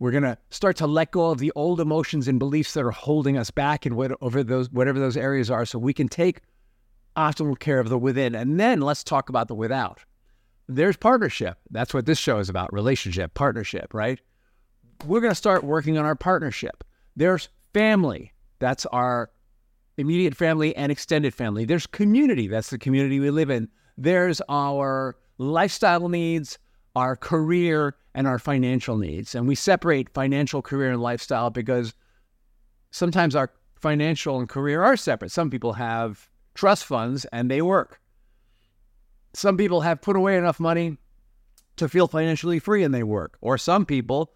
we're 0.00 0.10
going 0.10 0.24
to 0.24 0.36
start 0.48 0.76
to 0.78 0.86
let 0.86 1.12
go 1.12 1.30
of 1.30 1.38
the 1.38 1.52
old 1.54 1.78
emotions 1.78 2.26
and 2.26 2.38
beliefs 2.38 2.72
that 2.72 2.84
are 2.84 2.90
holding 2.90 3.36
us 3.36 3.50
back 3.50 3.84
and 3.86 3.94
whatever 3.94 4.42
those, 4.42 4.70
whatever 4.70 4.98
those 4.98 5.16
areas 5.16 5.50
are 5.50 5.66
so 5.66 5.78
we 5.78 5.92
can 5.92 6.08
take 6.08 6.40
optimal 7.16 7.58
care 7.58 7.78
of 7.78 7.90
the 7.90 7.98
within. 7.98 8.34
And 8.34 8.58
then 8.58 8.80
let's 8.80 9.04
talk 9.04 9.28
about 9.28 9.46
the 9.46 9.54
without. 9.54 10.02
There's 10.68 10.96
partnership. 10.96 11.58
That's 11.70 11.92
what 11.92 12.06
this 12.06 12.18
show 12.18 12.38
is 12.38 12.48
about 12.48 12.72
relationship, 12.72 13.34
partnership, 13.34 13.92
right? 13.92 14.18
We're 15.04 15.20
going 15.20 15.32
to 15.32 15.36
start 15.36 15.64
working 15.64 15.98
on 15.98 16.06
our 16.06 16.16
partnership. 16.16 16.82
There's 17.14 17.50
family. 17.74 18.32
That's 18.58 18.86
our 18.86 19.30
immediate 19.98 20.34
family 20.34 20.74
and 20.76 20.90
extended 20.90 21.34
family. 21.34 21.66
There's 21.66 21.86
community. 21.86 22.48
That's 22.48 22.70
the 22.70 22.78
community 22.78 23.20
we 23.20 23.30
live 23.30 23.50
in. 23.50 23.68
There's 23.98 24.40
our 24.48 25.16
lifestyle 25.36 26.08
needs, 26.08 26.58
our 26.96 27.16
career, 27.16 27.96
and 28.20 28.28
our 28.28 28.38
financial 28.38 28.98
needs. 28.98 29.34
And 29.34 29.48
we 29.48 29.54
separate 29.54 30.12
financial, 30.12 30.60
career, 30.60 30.92
and 30.92 31.00
lifestyle 31.00 31.48
because 31.48 31.94
sometimes 32.90 33.34
our 33.34 33.50
financial 33.76 34.38
and 34.38 34.46
career 34.46 34.82
are 34.82 34.94
separate. 34.94 35.32
Some 35.32 35.48
people 35.48 35.72
have 35.72 36.28
trust 36.54 36.84
funds 36.84 37.24
and 37.32 37.50
they 37.50 37.62
work. 37.62 37.98
Some 39.32 39.56
people 39.56 39.80
have 39.80 40.02
put 40.02 40.16
away 40.16 40.36
enough 40.36 40.60
money 40.60 40.98
to 41.76 41.88
feel 41.88 42.08
financially 42.08 42.58
free 42.58 42.82
and 42.82 42.92
they 42.94 43.04
work. 43.04 43.38
Or 43.40 43.56
some 43.56 43.86
people 43.86 44.34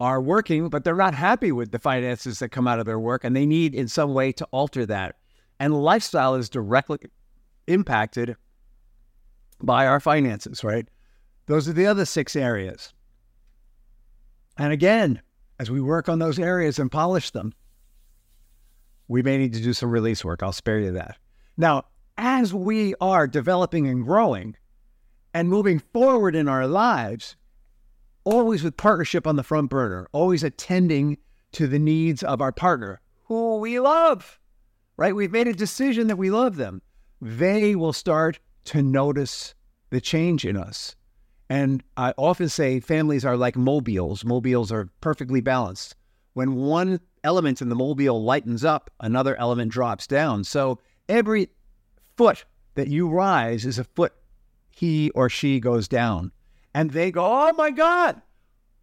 are 0.00 0.20
working, 0.20 0.68
but 0.68 0.84
they're 0.84 0.94
not 0.94 1.14
happy 1.14 1.50
with 1.50 1.72
the 1.72 1.78
finances 1.78 2.40
that 2.40 2.50
come 2.50 2.68
out 2.68 2.78
of 2.78 2.84
their 2.84 3.00
work 3.00 3.24
and 3.24 3.34
they 3.34 3.46
need 3.46 3.74
in 3.74 3.88
some 3.88 4.12
way 4.12 4.32
to 4.32 4.44
alter 4.50 4.84
that. 4.84 5.16
And 5.58 5.82
lifestyle 5.82 6.34
is 6.34 6.50
directly 6.50 6.98
impacted 7.68 8.36
by 9.62 9.86
our 9.86 9.98
finances, 9.98 10.62
right? 10.62 10.86
Those 11.46 11.70
are 11.70 11.72
the 11.72 11.86
other 11.86 12.04
six 12.04 12.36
areas. 12.36 12.92
And 14.58 14.72
again, 14.72 15.22
as 15.60 15.70
we 15.70 15.80
work 15.80 16.08
on 16.08 16.18
those 16.18 16.38
areas 16.38 16.78
and 16.78 16.90
polish 16.90 17.30
them, 17.30 17.54
we 19.06 19.22
may 19.22 19.38
need 19.38 19.54
to 19.54 19.62
do 19.62 19.72
some 19.72 19.90
release 19.90 20.24
work. 20.24 20.42
I'll 20.42 20.52
spare 20.52 20.80
you 20.80 20.90
that. 20.92 21.16
Now, 21.56 21.84
as 22.18 22.52
we 22.52 22.94
are 23.00 23.26
developing 23.26 23.86
and 23.86 24.04
growing 24.04 24.56
and 25.32 25.48
moving 25.48 25.78
forward 25.78 26.34
in 26.34 26.48
our 26.48 26.66
lives, 26.66 27.36
always 28.24 28.62
with 28.62 28.76
partnership 28.76 29.26
on 29.26 29.36
the 29.36 29.42
front 29.42 29.70
burner, 29.70 30.08
always 30.12 30.42
attending 30.42 31.18
to 31.52 31.66
the 31.66 31.78
needs 31.78 32.22
of 32.22 32.42
our 32.42 32.52
partner, 32.52 33.00
who 33.24 33.58
we 33.58 33.80
love, 33.80 34.38
right? 34.96 35.14
We've 35.14 35.32
made 35.32 35.48
a 35.48 35.54
decision 35.54 36.08
that 36.08 36.16
we 36.16 36.30
love 36.30 36.56
them. 36.56 36.82
They 37.20 37.74
will 37.74 37.92
start 37.92 38.40
to 38.64 38.82
notice 38.82 39.54
the 39.90 40.00
change 40.00 40.44
in 40.44 40.56
us. 40.56 40.96
And 41.50 41.82
I 41.96 42.12
often 42.16 42.48
say 42.48 42.80
families 42.80 43.24
are 43.24 43.36
like 43.36 43.56
mobiles. 43.56 44.24
Mobiles 44.24 44.70
are 44.70 44.90
perfectly 45.00 45.40
balanced. 45.40 45.94
When 46.34 46.54
one 46.54 47.00
element 47.24 47.62
in 47.62 47.68
the 47.68 47.74
mobile 47.74 48.22
lightens 48.22 48.64
up, 48.64 48.90
another 49.00 49.34
element 49.36 49.72
drops 49.72 50.06
down. 50.06 50.44
So 50.44 50.78
every 51.08 51.48
foot 52.16 52.44
that 52.74 52.88
you 52.88 53.08
rise 53.08 53.64
is 53.64 53.78
a 53.78 53.84
foot 53.84 54.12
he 54.70 55.10
or 55.10 55.28
she 55.28 55.58
goes 55.58 55.88
down. 55.88 56.32
And 56.74 56.90
they 56.90 57.10
go, 57.10 57.24
oh 57.24 57.52
my 57.54 57.70
God, 57.70 58.20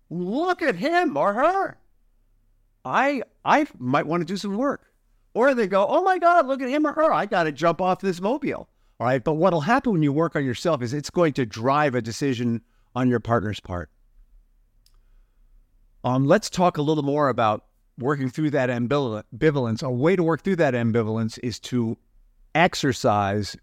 look 0.10 0.62
at 0.62 0.76
him 0.76 1.16
or 1.16 1.34
her. 1.34 1.78
I 2.84 3.24
I 3.44 3.68
might 3.80 4.08
want 4.08 4.22
to 4.22 4.26
do 4.26 4.38
some 4.38 4.58
work. 4.58 4.92
Or 5.34 5.54
they 5.54 5.68
go, 5.68 5.86
oh 5.88 6.04
my 6.04 6.18
God, 6.18 6.48
look 6.48 6.62
at 6.62 6.70
him 6.70 6.86
or 6.86 6.94
her. 6.94 7.14
I 7.14 7.26
got 7.26 7.44
to 7.44 7.52
jump 7.52 7.80
off 7.80 8.02
this 8.02 8.22
mobile. 8.22 8.70
All 9.00 9.08
right. 9.08 9.24
But 9.24 9.34
what'll 9.34 9.62
happen 9.62 9.94
when 9.94 10.04
you 10.04 10.14
work 10.14 10.36
on 10.36 10.46
yourself 10.46 10.82
is 10.82 10.94
it's 10.94 11.10
going 11.10 11.34
to 11.34 11.46
drive 11.46 11.96
a 11.96 12.02
decision 12.02 12.62
on 12.96 13.10
your 13.10 13.20
partner's 13.20 13.60
part. 13.60 13.90
Um, 16.04 16.26
let's 16.26 16.50
talk 16.50 16.78
a 16.78 16.82
little 16.82 17.04
more 17.04 17.30
about 17.30 17.66
working 17.98 18.30
through 18.30 18.52
that 18.52 18.70
ambivalence. 18.70 19.84
A 19.84 19.90
way 19.90 20.16
to 20.16 20.24
work 20.24 20.44
through 20.44 20.58
that 20.58 20.74
ambivalence 20.74 21.40
is 21.42 21.60
to 21.62 21.98
exercise 22.54 23.58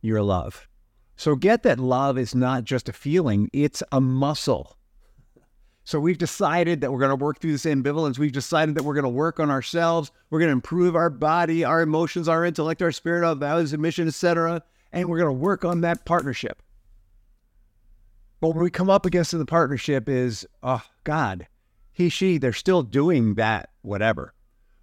your 0.00 0.22
love. 0.22 0.68
So 1.16 1.36
get 1.36 1.62
that 1.64 1.78
love 1.78 2.18
is 2.18 2.34
not 2.34 2.64
just 2.64 2.88
a 2.88 2.92
feeling, 2.92 3.50
it's 3.52 3.82
a 3.92 4.00
muscle. 4.00 4.76
So 5.84 5.98
we've 5.98 6.18
decided 6.18 6.80
that 6.80 6.92
we're 6.92 7.00
going 7.00 7.10
to 7.10 7.16
work 7.16 7.40
through 7.40 7.52
this 7.52 7.64
ambivalence. 7.64 8.18
We've 8.18 8.30
decided 8.30 8.76
that 8.76 8.84
we're 8.84 8.94
going 8.94 9.02
to 9.02 9.08
work 9.08 9.40
on 9.40 9.50
ourselves. 9.50 10.12
We're 10.30 10.38
going 10.38 10.50
to 10.50 10.54
improve 10.54 10.94
our 10.94 11.10
body, 11.10 11.64
our 11.64 11.82
emotions, 11.82 12.28
our 12.28 12.44
intellect, 12.44 12.82
our 12.82 12.92
spirit, 12.92 13.26
our 13.26 13.34
values 13.34 13.72
and 13.72 13.82
mission, 13.82 14.06
etc. 14.06 14.62
And 14.92 15.08
we're 15.08 15.18
going 15.18 15.34
to 15.34 15.40
work 15.40 15.64
on 15.64 15.80
that 15.80 16.04
partnership. 16.04 16.62
But 18.40 18.50
when 18.50 18.62
we 18.62 18.70
come 18.70 18.90
up 18.90 19.06
against 19.06 19.32
in 19.32 19.38
the 19.38 19.46
partnership 19.46 20.08
is, 20.08 20.46
oh 20.62 20.82
God, 21.04 21.48
he, 21.92 22.08
she, 22.08 22.38
they're 22.38 22.52
still 22.52 22.82
doing 22.82 23.34
that, 23.34 23.70
whatever. 23.82 24.34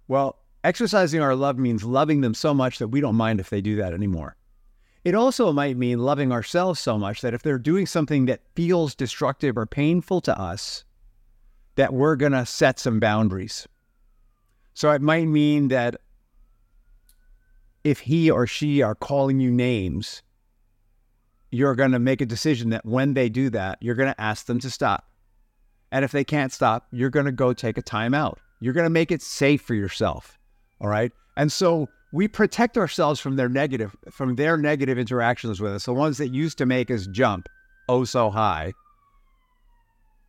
Well, 0.06 0.38
exercising 0.64 1.20
our 1.20 1.34
love 1.34 1.58
means 1.58 1.82
loving 1.82 2.20
them 2.20 2.34
so 2.34 2.52
much 2.52 2.78
that 2.78 2.88
we 2.88 3.00
don't 3.00 3.16
mind 3.16 3.40
if 3.40 3.50
they 3.50 3.60
do 3.60 3.76
that 3.76 3.94
anymore. 3.94 4.36
It 5.04 5.14
also 5.14 5.50
might 5.52 5.78
mean 5.78 5.98
loving 5.98 6.30
ourselves 6.30 6.78
so 6.78 6.98
much 6.98 7.22
that 7.22 7.32
if 7.32 7.42
they're 7.42 7.58
doing 7.58 7.86
something 7.86 8.26
that 8.26 8.42
feels 8.54 8.94
destructive 8.94 9.56
or 9.56 9.64
painful 9.64 10.20
to 10.22 10.38
us, 10.38 10.84
that 11.80 11.94
we're 11.94 12.14
going 12.14 12.32
to 12.32 12.44
set 12.44 12.78
some 12.78 13.00
boundaries. 13.00 13.66
So 14.74 14.90
it 14.90 15.00
might 15.00 15.26
mean 15.26 15.68
that 15.68 15.96
if 17.84 18.00
he 18.00 18.30
or 18.30 18.46
she 18.46 18.82
are 18.82 18.94
calling 18.94 19.40
you 19.40 19.50
names, 19.50 20.22
you're 21.50 21.74
going 21.74 21.92
to 21.92 21.98
make 21.98 22.20
a 22.20 22.26
decision 22.26 22.68
that 22.68 22.84
when 22.84 23.14
they 23.14 23.30
do 23.30 23.48
that, 23.48 23.78
you're 23.80 23.94
going 23.94 24.12
to 24.12 24.20
ask 24.20 24.44
them 24.44 24.58
to 24.58 24.68
stop. 24.68 25.08
And 25.90 26.04
if 26.04 26.12
they 26.12 26.22
can't 26.22 26.52
stop, 26.52 26.86
you're 26.92 27.08
going 27.08 27.24
to 27.24 27.32
go 27.32 27.54
take 27.54 27.78
a 27.78 27.82
timeout. 27.82 28.36
You're 28.60 28.74
going 28.74 28.84
to 28.84 28.90
make 28.90 29.10
it 29.10 29.22
safe 29.22 29.62
for 29.62 29.72
yourself. 29.72 30.38
All 30.82 30.88
right. 30.88 31.12
And 31.38 31.50
so 31.50 31.88
we 32.12 32.28
protect 32.28 32.76
ourselves 32.76 33.20
from 33.20 33.36
their 33.36 33.48
negative, 33.48 33.96
from 34.10 34.36
their 34.36 34.58
negative 34.58 34.98
interactions 34.98 35.62
with 35.62 35.72
us. 35.72 35.86
The 35.86 35.94
ones 35.94 36.18
that 36.18 36.28
used 36.28 36.58
to 36.58 36.66
make 36.66 36.90
us 36.90 37.06
jump 37.06 37.48
oh 37.88 38.04
so 38.04 38.28
high 38.28 38.74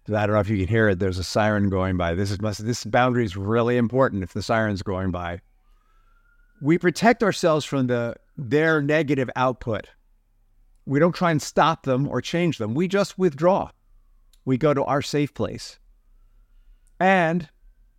I 0.08 0.26
don't 0.26 0.34
know 0.34 0.40
if 0.40 0.50
you 0.50 0.58
can 0.58 0.68
hear 0.68 0.90
it. 0.90 1.00
There's 1.00 1.20
a 1.20 1.24
siren 1.24 1.70
going 1.70 1.98
by. 1.98 2.16
This 2.16 2.32
is 2.32 2.38
this 2.58 2.84
boundary 2.86 3.24
is 3.24 3.38
really 3.38 3.78
important. 3.78 4.24
If 4.24 4.34
the 4.34 4.42
siren's 4.42 4.82
going 4.82 5.12
by, 5.12 5.42
we 6.62 6.78
protect 6.78 7.24
ourselves 7.24 7.66
from 7.66 7.88
the 7.88 8.16
their 8.38 8.82
negative 8.82 9.30
output. 9.36 9.88
We 10.86 11.00
don't 11.00 11.16
try 11.16 11.32
and 11.32 11.42
stop 11.42 11.84
them 11.84 12.08
or 12.08 12.22
change 12.22 12.58
them. 12.58 12.74
We 12.74 12.88
just 12.88 13.20
withdraw. 13.20 13.70
We 14.44 14.58
go 14.58 14.74
to 14.74 14.84
our 14.84 15.04
safe 15.04 15.34
place, 15.34 15.78
and 17.00 17.48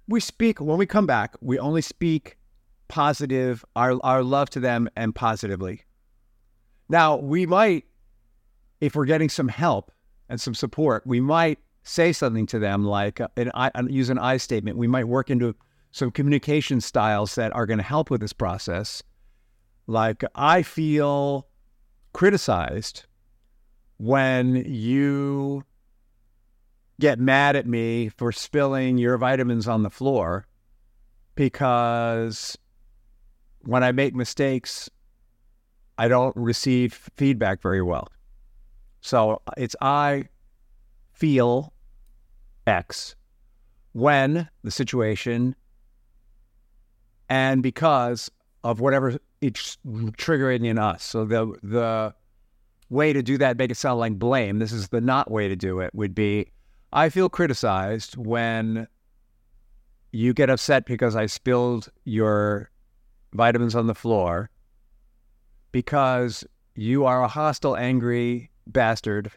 we 0.08 0.18
speak 0.18 0.60
when 0.60 0.78
we 0.78 0.86
come 0.86 1.06
back. 1.06 1.36
We 1.40 1.58
only 1.58 1.82
speak 1.82 2.36
positive 2.88 3.64
our 3.76 3.98
our 4.04 4.24
love 4.24 4.50
to 4.50 4.60
them 4.60 4.88
and 4.96 5.14
positively. 5.14 5.82
Now 6.88 7.16
we 7.16 7.46
might, 7.46 7.84
if 8.80 8.96
we're 8.96 9.06
getting 9.06 9.28
some 9.28 9.48
help 9.48 9.92
and 10.28 10.40
some 10.40 10.54
support, 10.54 11.06
we 11.06 11.20
might 11.20 11.58
say 11.82 12.12
something 12.12 12.46
to 12.46 12.58
them 12.58 12.84
like 12.84 13.20
uh, 13.20 13.28
an 13.36 13.50
I, 13.54 13.70
use 13.88 14.10
an 14.10 14.18
I 14.18 14.36
statement. 14.36 14.76
We 14.76 14.86
might 14.86 15.08
work 15.08 15.30
into 15.30 15.54
some 15.90 16.10
communication 16.10 16.80
styles 16.80 17.34
that 17.34 17.54
are 17.54 17.66
going 17.66 17.78
to 17.78 17.84
help 17.84 18.10
with 18.10 18.20
this 18.20 18.32
process. 18.32 19.02
Like 19.86 20.24
I 20.34 20.62
feel 20.62 21.48
criticized 22.12 23.04
when 23.98 24.56
you 24.56 25.64
get 27.00 27.18
mad 27.18 27.56
at 27.56 27.66
me 27.66 28.08
for 28.10 28.32
spilling 28.32 28.98
your 28.98 29.18
vitamins 29.18 29.66
on 29.66 29.82
the 29.82 29.90
floor 29.90 30.46
because 31.34 32.56
when 33.62 33.82
I 33.82 33.92
make 33.92 34.14
mistakes, 34.14 34.88
I 35.98 36.08
don't 36.08 36.34
receive 36.36 37.10
feedback 37.16 37.60
very 37.60 37.82
well. 37.82 38.08
So 39.00 39.42
it's 39.56 39.76
I 39.80 40.24
feel 41.12 41.71
X 42.66 43.14
when 43.92 44.48
the 44.62 44.70
situation 44.70 45.54
and 47.28 47.62
because 47.62 48.30
of 48.64 48.80
whatever 48.80 49.18
it's 49.40 49.78
triggering 49.84 50.66
in 50.66 50.78
us. 50.78 51.02
So 51.02 51.24
the 51.24 51.54
the 51.62 52.14
way 52.90 53.12
to 53.12 53.22
do 53.22 53.38
that, 53.38 53.56
make 53.56 53.70
it 53.70 53.76
sound 53.76 53.98
like 53.98 54.18
blame. 54.18 54.58
This 54.58 54.72
is 54.72 54.88
the 54.88 55.00
not 55.00 55.30
way 55.30 55.48
to 55.48 55.56
do 55.56 55.80
it. 55.80 55.94
Would 55.94 56.14
be 56.14 56.52
I 56.92 57.08
feel 57.08 57.28
criticized 57.28 58.16
when 58.16 58.86
you 60.12 60.34
get 60.34 60.50
upset 60.50 60.84
because 60.84 61.16
I 61.16 61.26
spilled 61.26 61.90
your 62.04 62.70
vitamins 63.32 63.74
on 63.74 63.86
the 63.86 63.94
floor 63.94 64.50
because 65.72 66.44
you 66.74 67.06
are 67.06 67.22
a 67.22 67.28
hostile, 67.28 67.76
angry 67.76 68.50
bastard 68.66 69.30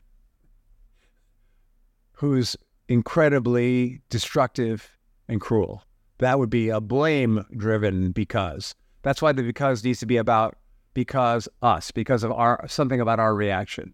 who's 2.12 2.58
incredibly 2.88 4.02
destructive 4.10 4.90
and 5.28 5.42
cruel. 5.42 5.84
That 6.20 6.40
would 6.40 6.50
be 6.50 6.70
a 6.70 6.80
blame 6.80 7.46
driven 7.56 8.12
because. 8.12 8.76
That's 9.02 9.22
why 9.22 9.32
the 9.32 9.44
because 9.44 9.84
needs 9.84 10.00
to 10.00 10.06
be 10.06 10.18
about 10.18 10.58
because 10.94 11.48
us, 11.62 11.92
because 11.92 12.24
of 12.24 12.32
our 12.32 12.66
something 12.68 13.02
about 13.02 13.20
our 13.20 13.36
reaction. 13.36 13.94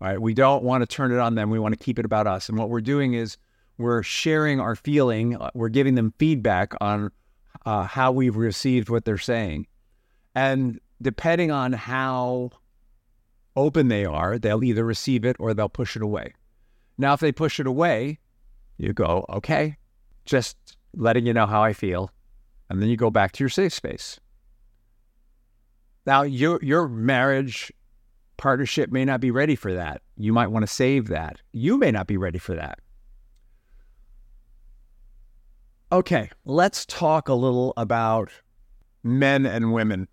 Right? 0.00 0.20
We 0.20 0.34
don't 0.34 0.62
want 0.62 0.82
to 0.82 0.86
turn 0.86 1.12
it 1.12 1.18
on 1.18 1.36
them. 1.36 1.48
We 1.48 1.58
want 1.58 1.78
to 1.78 1.82
keep 1.82 1.98
it 1.98 2.04
about 2.04 2.26
us. 2.26 2.48
And 2.48 2.58
what 2.58 2.68
we're 2.68 2.82
doing 2.82 3.14
is 3.14 3.38
we're 3.78 4.02
sharing 4.02 4.60
our 4.60 4.76
feeling. 4.76 5.40
Uh, 5.40 5.50
we're 5.54 5.70
giving 5.70 5.94
them 5.94 6.12
feedback 6.18 6.74
on 6.80 7.10
uh, 7.64 7.84
how 7.84 8.12
we've 8.12 8.36
received 8.36 8.90
what 8.90 9.04
they're 9.04 9.16
saying. 9.16 9.66
And 10.34 10.80
depending 11.00 11.50
on 11.50 11.72
how 11.72 12.50
open 13.54 13.88
they 13.88 14.04
are, 14.04 14.38
they'll 14.38 14.64
either 14.64 14.84
receive 14.84 15.24
it 15.24 15.36
or 15.38 15.54
they'll 15.54 15.68
push 15.68 15.96
it 15.96 16.02
away. 16.02 16.34
Now, 16.98 17.12
if 17.12 17.20
they 17.20 17.32
push 17.32 17.60
it 17.60 17.66
away, 17.66 18.18
you 18.78 18.92
go, 18.92 19.26
okay, 19.28 19.76
just 20.24 20.56
letting 20.94 21.26
you 21.26 21.34
know 21.34 21.46
how 21.46 21.62
I 21.62 21.72
feel. 21.72 22.10
And 22.68 22.80
then 22.80 22.88
you 22.88 22.96
go 22.96 23.10
back 23.10 23.32
to 23.32 23.44
your 23.44 23.50
safe 23.50 23.72
space. 23.72 24.18
Now, 26.06 26.22
your, 26.22 26.58
your 26.62 26.88
marriage 26.88 27.72
partnership 28.36 28.90
may 28.90 29.04
not 29.04 29.20
be 29.20 29.30
ready 29.30 29.56
for 29.56 29.74
that. 29.74 30.02
You 30.16 30.32
might 30.32 30.48
want 30.48 30.62
to 30.62 30.72
save 30.72 31.08
that. 31.08 31.40
You 31.52 31.78
may 31.78 31.90
not 31.90 32.06
be 32.06 32.16
ready 32.16 32.38
for 32.38 32.54
that. 32.54 32.78
Okay, 35.92 36.30
let's 36.44 36.84
talk 36.86 37.28
a 37.28 37.34
little 37.34 37.72
about 37.76 38.30
men 39.04 39.46
and 39.46 39.72
women. 39.72 40.08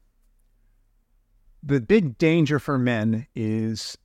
The 1.63 1.81
big 1.81 2.17
danger 2.17 2.59
for 2.59 2.77
men 2.77 3.25
is 3.35 3.97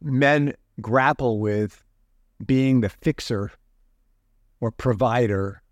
men 0.00 0.54
grapple 0.80 1.38
with 1.38 1.84
being 2.44 2.80
the 2.80 2.88
fixer 2.88 3.52
or 4.60 4.70
provider 4.70 5.62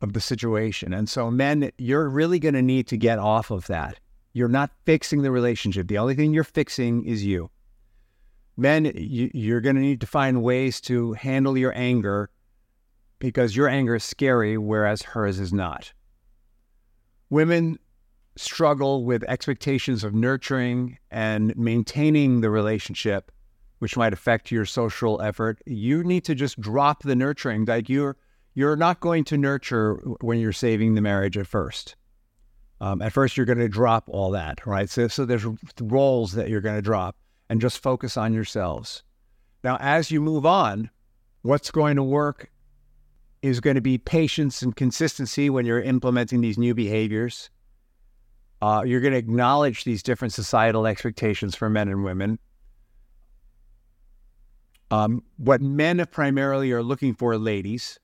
of 0.00 0.12
the 0.12 0.20
situation. 0.20 0.92
And 0.92 1.08
so, 1.08 1.30
men, 1.30 1.70
you're 1.78 2.08
really 2.08 2.38
going 2.38 2.54
to 2.54 2.62
need 2.62 2.86
to 2.88 2.96
get 2.96 3.18
off 3.18 3.50
of 3.50 3.66
that. 3.66 3.98
You're 4.32 4.48
not 4.48 4.70
fixing 4.84 5.22
the 5.22 5.30
relationship. 5.30 5.88
The 5.88 5.98
only 5.98 6.14
thing 6.14 6.34
you're 6.34 6.44
fixing 6.44 7.04
is 7.04 7.24
you. 7.24 7.50
Men, 8.56 8.92
you, 8.94 9.56
are 9.56 9.60
going 9.60 9.76
to 9.76 9.82
need 9.82 10.00
to 10.00 10.06
find 10.06 10.42
ways 10.42 10.80
to 10.82 11.12
handle 11.14 11.58
your 11.58 11.72
anger 11.76 12.30
because 13.18 13.56
your 13.56 13.68
anger 13.68 13.96
is 13.96 14.04
scary, 14.04 14.58
whereas 14.58 15.02
hers 15.02 15.40
is 15.40 15.52
not. 15.52 15.92
Women 17.30 17.78
struggle 18.36 19.04
with 19.04 19.24
expectations 19.24 20.04
of 20.04 20.14
nurturing 20.14 20.98
and 21.10 21.56
maintaining 21.56 22.40
the 22.40 22.50
relationship, 22.50 23.32
which 23.84 23.98
might 23.98 24.14
affect 24.14 24.50
your 24.50 24.64
social 24.64 25.20
effort. 25.20 25.60
You 25.66 26.02
need 26.02 26.24
to 26.24 26.34
just 26.34 26.58
drop 26.58 27.02
the 27.02 27.14
nurturing. 27.14 27.66
Like 27.66 27.90
you're 27.90 28.16
you're 28.54 28.76
not 28.76 29.00
going 29.00 29.24
to 29.24 29.36
nurture 29.36 29.96
when 30.22 30.38
you're 30.38 30.54
saving 30.54 30.94
the 30.94 31.02
marriage 31.02 31.36
at 31.36 31.46
first. 31.46 31.94
Um, 32.80 33.02
at 33.02 33.12
first, 33.12 33.36
you're 33.36 33.44
going 33.44 33.58
to 33.58 33.68
drop 33.68 34.04
all 34.08 34.30
that, 34.30 34.66
right? 34.66 34.88
So, 34.88 35.06
so 35.08 35.26
there's 35.26 35.44
roles 35.82 36.32
that 36.32 36.48
you're 36.48 36.62
going 36.62 36.76
to 36.76 36.80
drop 36.80 37.14
and 37.50 37.60
just 37.60 37.82
focus 37.82 38.16
on 38.16 38.32
yourselves. 38.32 39.02
Now, 39.62 39.76
as 39.80 40.10
you 40.10 40.22
move 40.22 40.46
on, 40.46 40.88
what's 41.42 41.70
going 41.70 41.96
to 41.96 42.02
work 42.02 42.50
is 43.42 43.60
going 43.60 43.76
to 43.76 43.82
be 43.82 43.98
patience 43.98 44.62
and 44.62 44.74
consistency 44.74 45.50
when 45.50 45.66
you're 45.66 45.82
implementing 45.82 46.40
these 46.40 46.56
new 46.56 46.74
behaviors. 46.74 47.50
Uh, 48.62 48.82
you're 48.86 49.02
going 49.02 49.12
to 49.12 49.18
acknowledge 49.18 49.84
these 49.84 50.02
different 50.02 50.32
societal 50.32 50.86
expectations 50.86 51.54
for 51.54 51.68
men 51.68 51.88
and 51.88 52.02
women. 52.02 52.38
Um, 54.94 55.24
what 55.38 55.60
men 55.60 56.06
primarily 56.12 56.70
are 56.70 56.82
looking 56.82 57.14
for, 57.14 57.36
ladies, 57.36 57.98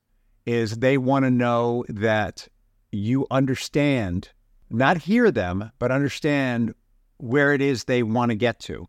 is 0.45 0.79
they 0.79 0.99
want 0.99 1.25
to 1.25 1.31
know 1.31 1.85
that 1.89 2.49
you 2.91 3.29
understand 3.31 4.31
not 4.71 4.99
hear 4.99 5.31
them, 5.31 5.71
but 5.79 5.93
understand 5.93 6.75
where 7.19 7.53
it 7.53 7.61
is 7.61 7.85
they 7.85 8.03
want 8.03 8.31
to 8.31 8.35
get 8.35 8.59
to. 8.61 8.89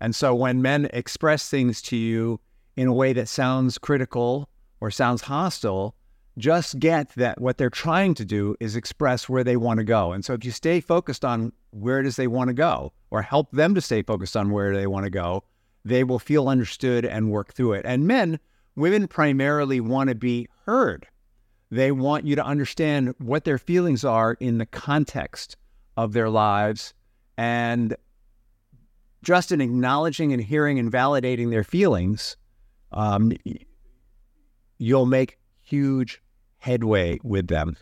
And 0.00 0.12
so 0.12 0.34
when 0.34 0.60
men 0.60 0.88
express 0.92 1.48
things 1.48 1.80
to 1.82 1.96
you 1.96 2.40
in 2.74 2.88
a 2.88 2.92
way 2.92 3.12
that 3.12 3.28
sounds 3.28 3.78
critical 3.78 4.48
or 4.80 4.90
sounds 4.90 5.22
hostile, 5.22 5.94
just 6.36 6.80
get 6.80 7.10
that 7.14 7.40
what 7.40 7.58
they're 7.58 7.70
trying 7.70 8.14
to 8.14 8.24
do 8.24 8.56
is 8.58 8.74
express 8.74 9.28
where 9.28 9.44
they 9.44 9.56
want 9.56 9.78
to 9.78 9.84
go. 9.84 10.10
And 10.10 10.24
so 10.24 10.32
if 10.32 10.44
you 10.44 10.50
stay 10.50 10.80
focused 10.80 11.24
on 11.24 11.52
where 11.70 12.00
it 12.00 12.06
is 12.06 12.16
they 12.16 12.26
want 12.26 12.48
to 12.48 12.54
go 12.54 12.92
or 13.12 13.22
help 13.22 13.52
them 13.52 13.76
to 13.76 13.80
stay 13.80 14.02
focused 14.02 14.36
on 14.36 14.50
where 14.50 14.74
they 14.74 14.88
want 14.88 15.04
to 15.04 15.10
go, 15.10 15.44
they 15.84 16.04
will 16.04 16.18
feel 16.18 16.48
understood 16.48 17.04
and 17.04 17.30
work 17.30 17.52
through 17.52 17.72
it. 17.74 17.84
And 17.86 18.06
men, 18.06 18.38
women 18.76 19.08
primarily 19.08 19.80
want 19.80 20.08
to 20.08 20.14
be 20.14 20.48
heard. 20.66 21.06
They 21.70 21.92
want 21.92 22.26
you 22.26 22.36
to 22.36 22.44
understand 22.44 23.14
what 23.18 23.44
their 23.44 23.58
feelings 23.58 24.04
are 24.04 24.34
in 24.40 24.58
the 24.58 24.66
context 24.66 25.56
of 25.96 26.12
their 26.12 26.28
lives. 26.28 26.92
And 27.38 27.96
just 29.22 29.52
in 29.52 29.60
acknowledging 29.60 30.32
and 30.32 30.42
hearing 30.42 30.78
and 30.78 30.90
validating 30.90 31.50
their 31.50 31.64
feelings, 31.64 32.36
um, 32.92 33.32
you'll 34.78 35.06
make 35.06 35.38
huge 35.60 36.20
headway 36.58 37.18
with 37.22 37.48
them. 37.48 37.76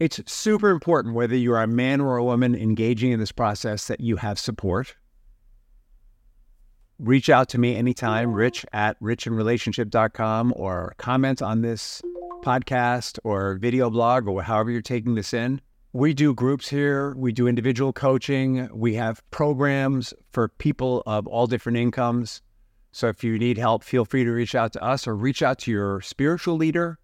It's 0.00 0.20
super 0.30 0.70
important 0.70 1.14
whether 1.14 1.36
you 1.36 1.52
are 1.52 1.62
a 1.62 1.66
man 1.66 2.00
or 2.00 2.16
a 2.16 2.24
woman 2.24 2.54
engaging 2.54 3.10
in 3.10 3.18
this 3.18 3.32
process 3.32 3.88
that 3.88 4.00
you 4.00 4.16
have 4.16 4.38
support. 4.38 4.94
Reach 6.98 7.30
out 7.30 7.48
to 7.50 7.58
me 7.58 7.76
anytime, 7.76 8.32
rich 8.32 8.66
at 8.72 8.98
richinrelationship.com, 9.00 10.52
or 10.56 10.94
comment 10.98 11.40
on 11.40 11.62
this 11.62 12.02
podcast 12.42 13.20
or 13.22 13.54
video 13.54 13.88
blog 13.88 14.26
or 14.26 14.42
however 14.42 14.72
you're 14.72 14.82
taking 14.82 15.14
this 15.14 15.32
in. 15.32 15.60
We 15.92 16.12
do 16.12 16.34
groups 16.34 16.68
here, 16.68 17.14
we 17.14 17.30
do 17.30 17.46
individual 17.46 17.92
coaching, 17.92 18.68
we 18.72 18.94
have 18.94 19.22
programs 19.30 20.12
for 20.32 20.48
people 20.48 21.04
of 21.06 21.28
all 21.28 21.46
different 21.46 21.78
incomes. 21.78 22.42
So 22.90 23.06
if 23.06 23.22
you 23.22 23.38
need 23.38 23.58
help, 23.58 23.84
feel 23.84 24.04
free 24.04 24.24
to 24.24 24.30
reach 24.32 24.56
out 24.56 24.72
to 24.72 24.82
us 24.82 25.06
or 25.06 25.14
reach 25.14 25.40
out 25.40 25.60
to 25.60 25.70
your 25.70 26.00
spiritual 26.00 26.56
leader 26.56 26.98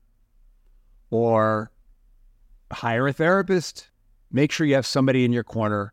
or 1.10 1.70
hire 2.72 3.06
a 3.06 3.12
therapist. 3.12 3.90
Make 4.32 4.50
sure 4.50 4.66
you 4.66 4.74
have 4.74 4.86
somebody 4.86 5.24
in 5.24 5.32
your 5.32 5.44
corner 5.44 5.92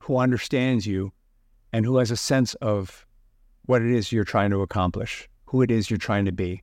who 0.00 0.18
understands 0.18 0.86
you 0.86 1.12
and 1.72 1.86
who 1.86 1.96
has 1.96 2.10
a 2.10 2.16
sense 2.16 2.52
of 2.56 3.06
what 3.68 3.82
it 3.82 3.90
is 3.90 4.12
you're 4.12 4.24
trying 4.24 4.50
to 4.50 4.62
accomplish, 4.62 5.28
who 5.46 5.62
it 5.62 5.70
is 5.70 5.88
you're 5.88 5.98
trying 5.98 6.24
to 6.24 6.32
be 6.32 6.62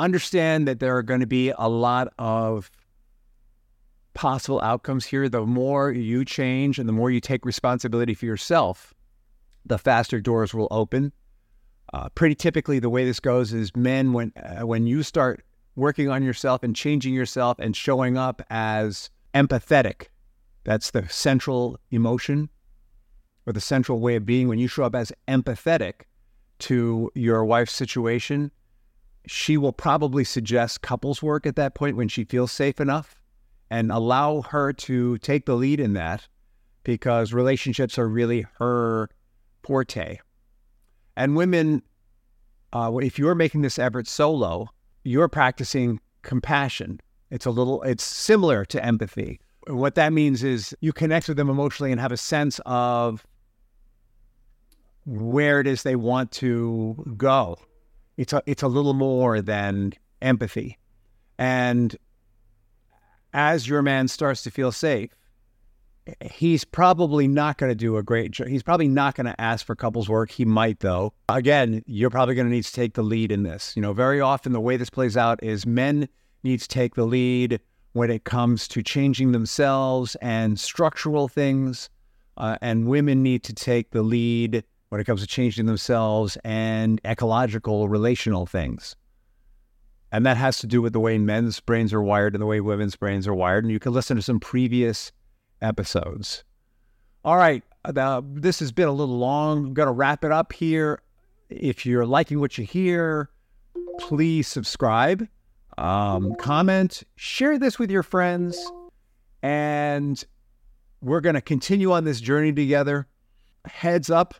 understand 0.00 0.66
that 0.66 0.80
there 0.80 0.96
are 0.96 1.02
going 1.02 1.20
to 1.20 1.26
be 1.26 1.52
a 1.56 1.68
lot 1.68 2.08
of 2.18 2.70
possible 4.14 4.60
outcomes 4.62 5.04
here. 5.04 5.28
The 5.28 5.42
more 5.42 5.92
you 5.92 6.24
change 6.24 6.78
and 6.78 6.88
the 6.88 6.92
more 6.92 7.10
you 7.10 7.20
take 7.20 7.44
responsibility 7.44 8.14
for 8.14 8.26
yourself, 8.26 8.94
the 9.64 9.78
faster 9.78 10.20
doors 10.20 10.54
will 10.54 10.68
open. 10.70 11.12
Uh, 11.92 12.08
pretty 12.10 12.34
typically, 12.34 12.78
the 12.78 12.90
way 12.90 13.04
this 13.04 13.20
goes 13.20 13.52
is 13.52 13.74
men 13.76 14.12
when 14.12 14.32
uh, 14.36 14.66
when 14.66 14.86
you 14.86 15.02
start 15.02 15.44
working 15.76 16.08
on 16.08 16.22
yourself 16.22 16.62
and 16.62 16.74
changing 16.74 17.14
yourself 17.14 17.58
and 17.58 17.76
showing 17.76 18.16
up 18.16 18.42
as 18.50 19.10
empathetic. 19.34 20.06
That's 20.64 20.90
the 20.90 21.08
central 21.08 21.78
emotion 21.90 22.48
or 23.46 23.52
the 23.52 23.60
central 23.60 24.00
way 24.00 24.16
of 24.16 24.26
being. 24.26 24.48
When 24.48 24.58
you 24.58 24.68
show 24.68 24.84
up 24.84 24.94
as 24.94 25.12
empathetic 25.28 26.02
to 26.60 27.10
your 27.14 27.44
wife's 27.44 27.72
situation, 27.72 28.50
she 29.26 29.56
will 29.56 29.72
probably 29.72 30.24
suggest 30.24 30.82
couples 30.82 31.22
work 31.22 31.46
at 31.46 31.56
that 31.56 31.74
point 31.74 31.96
when 31.96 32.08
she 32.08 32.24
feels 32.24 32.52
safe 32.52 32.80
enough 32.80 33.20
and 33.70 33.92
allow 33.92 34.42
her 34.42 34.72
to 34.72 35.18
take 35.18 35.46
the 35.46 35.54
lead 35.54 35.80
in 35.80 35.92
that 35.94 36.26
because 36.82 37.32
relationships 37.32 37.98
are 37.98 38.08
really 38.08 38.46
her 38.58 39.08
forte. 39.62 40.18
And 41.16 41.36
women, 41.36 41.82
uh, 42.72 42.92
if 43.02 43.18
you're 43.18 43.34
making 43.34 43.62
this 43.62 43.78
effort 43.78 44.08
solo, 44.08 44.68
you're 45.04 45.28
practicing 45.28 46.00
compassion. 46.22 47.00
It's 47.30 47.46
a 47.46 47.50
little, 47.50 47.82
it's 47.82 48.04
similar 48.04 48.64
to 48.66 48.84
empathy. 48.84 49.40
What 49.66 49.94
that 49.94 50.12
means 50.12 50.42
is 50.42 50.74
you 50.80 50.92
connect 50.92 51.28
with 51.28 51.36
them 51.36 51.50
emotionally 51.50 51.92
and 51.92 52.00
have 52.00 52.12
a 52.12 52.16
sense 52.16 52.60
of 52.66 53.26
where 55.10 55.58
it 55.58 55.66
is 55.66 55.82
they 55.82 55.96
want 55.96 56.30
to 56.30 57.14
go. 57.16 57.58
It's 58.16 58.32
a, 58.32 58.42
it's 58.46 58.62
a 58.62 58.68
little 58.68 58.94
more 58.94 59.42
than 59.42 59.92
empathy. 60.22 60.78
And 61.36 61.96
as 63.32 63.66
your 63.68 63.82
man 63.82 64.06
starts 64.06 64.42
to 64.44 64.52
feel 64.52 64.70
safe, 64.70 65.10
he's 66.20 66.64
probably 66.64 67.26
not 67.26 67.58
going 67.58 67.70
to 67.70 67.74
do 67.74 67.96
a 67.96 68.04
great 68.04 68.30
job. 68.30 68.46
He's 68.46 68.62
probably 68.62 68.86
not 68.86 69.16
going 69.16 69.26
to 69.26 69.40
ask 69.40 69.66
for 69.66 69.74
couples 69.74 70.08
work. 70.08 70.30
He 70.30 70.44
might, 70.44 70.78
though. 70.78 71.12
Again, 71.28 71.82
you're 71.86 72.10
probably 72.10 72.36
going 72.36 72.46
to 72.46 72.54
need 72.54 72.64
to 72.64 72.72
take 72.72 72.94
the 72.94 73.02
lead 73.02 73.32
in 73.32 73.42
this. 73.42 73.72
You 73.74 73.82
know, 73.82 73.92
very 73.92 74.20
often 74.20 74.52
the 74.52 74.60
way 74.60 74.76
this 74.76 74.90
plays 74.90 75.16
out 75.16 75.42
is 75.42 75.66
men 75.66 76.08
need 76.44 76.60
to 76.60 76.68
take 76.68 76.94
the 76.94 77.04
lead 77.04 77.60
when 77.94 78.10
it 78.10 78.22
comes 78.22 78.68
to 78.68 78.82
changing 78.82 79.32
themselves 79.32 80.14
and 80.22 80.58
structural 80.60 81.26
things, 81.26 81.90
uh, 82.36 82.56
and 82.62 82.86
women 82.86 83.24
need 83.24 83.42
to 83.42 83.52
take 83.52 83.90
the 83.90 84.02
lead 84.02 84.62
when 84.90 85.00
it 85.00 85.04
comes 85.04 85.22
to 85.22 85.26
changing 85.26 85.66
themselves 85.66 86.36
and 86.44 87.00
ecological 87.04 87.88
relational 87.88 88.46
things. 88.46 88.94
And 90.12 90.26
that 90.26 90.36
has 90.36 90.58
to 90.58 90.66
do 90.66 90.82
with 90.82 90.92
the 90.92 91.00
way 91.00 91.16
men's 91.18 91.60
brains 91.60 91.94
are 91.94 92.02
wired 92.02 92.34
and 92.34 92.42
the 92.42 92.46
way 92.46 92.60
women's 92.60 92.96
brains 92.96 93.26
are 93.26 93.34
wired. 93.34 93.64
And 93.64 93.72
you 93.72 93.80
can 93.80 93.92
listen 93.92 94.16
to 94.16 94.22
some 94.22 94.40
previous 94.40 95.12
episodes. 95.62 96.44
All 97.24 97.36
right. 97.36 97.62
This 97.84 98.58
has 98.58 98.72
been 98.72 98.88
a 98.88 98.92
little 98.92 99.18
long. 99.18 99.66
I'm 99.66 99.74
going 99.74 99.86
to 99.86 99.92
wrap 99.92 100.24
it 100.24 100.32
up 100.32 100.52
here. 100.52 101.00
If 101.48 101.86
you're 101.86 102.06
liking 102.06 102.40
what 102.40 102.58
you 102.58 102.64
hear, 102.64 103.30
please 103.98 104.46
subscribe, 104.46 105.26
um, 105.78 106.34
comment, 106.36 107.02
share 107.16 107.58
this 107.58 107.78
with 107.78 107.90
your 107.90 108.02
friends, 108.02 108.58
and 109.42 110.22
we're 111.00 111.20
going 111.20 111.34
to 111.34 111.40
continue 111.40 111.92
on 111.92 112.04
this 112.04 112.20
journey 112.20 112.52
together. 112.52 113.06
Heads 113.64 114.10
up, 114.10 114.34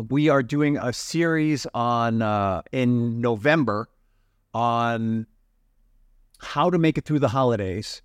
we 0.00 0.28
are 0.28 0.42
doing 0.42 0.78
a 0.78 0.92
series 0.92 1.66
on 1.74 2.22
uh, 2.22 2.62
in 2.72 3.20
November 3.20 3.88
on 4.54 5.26
how 6.40 6.70
to 6.70 6.78
make 6.78 6.98
it 6.98 7.04
through 7.04 7.18
the 7.20 7.28
holidays 7.28 8.02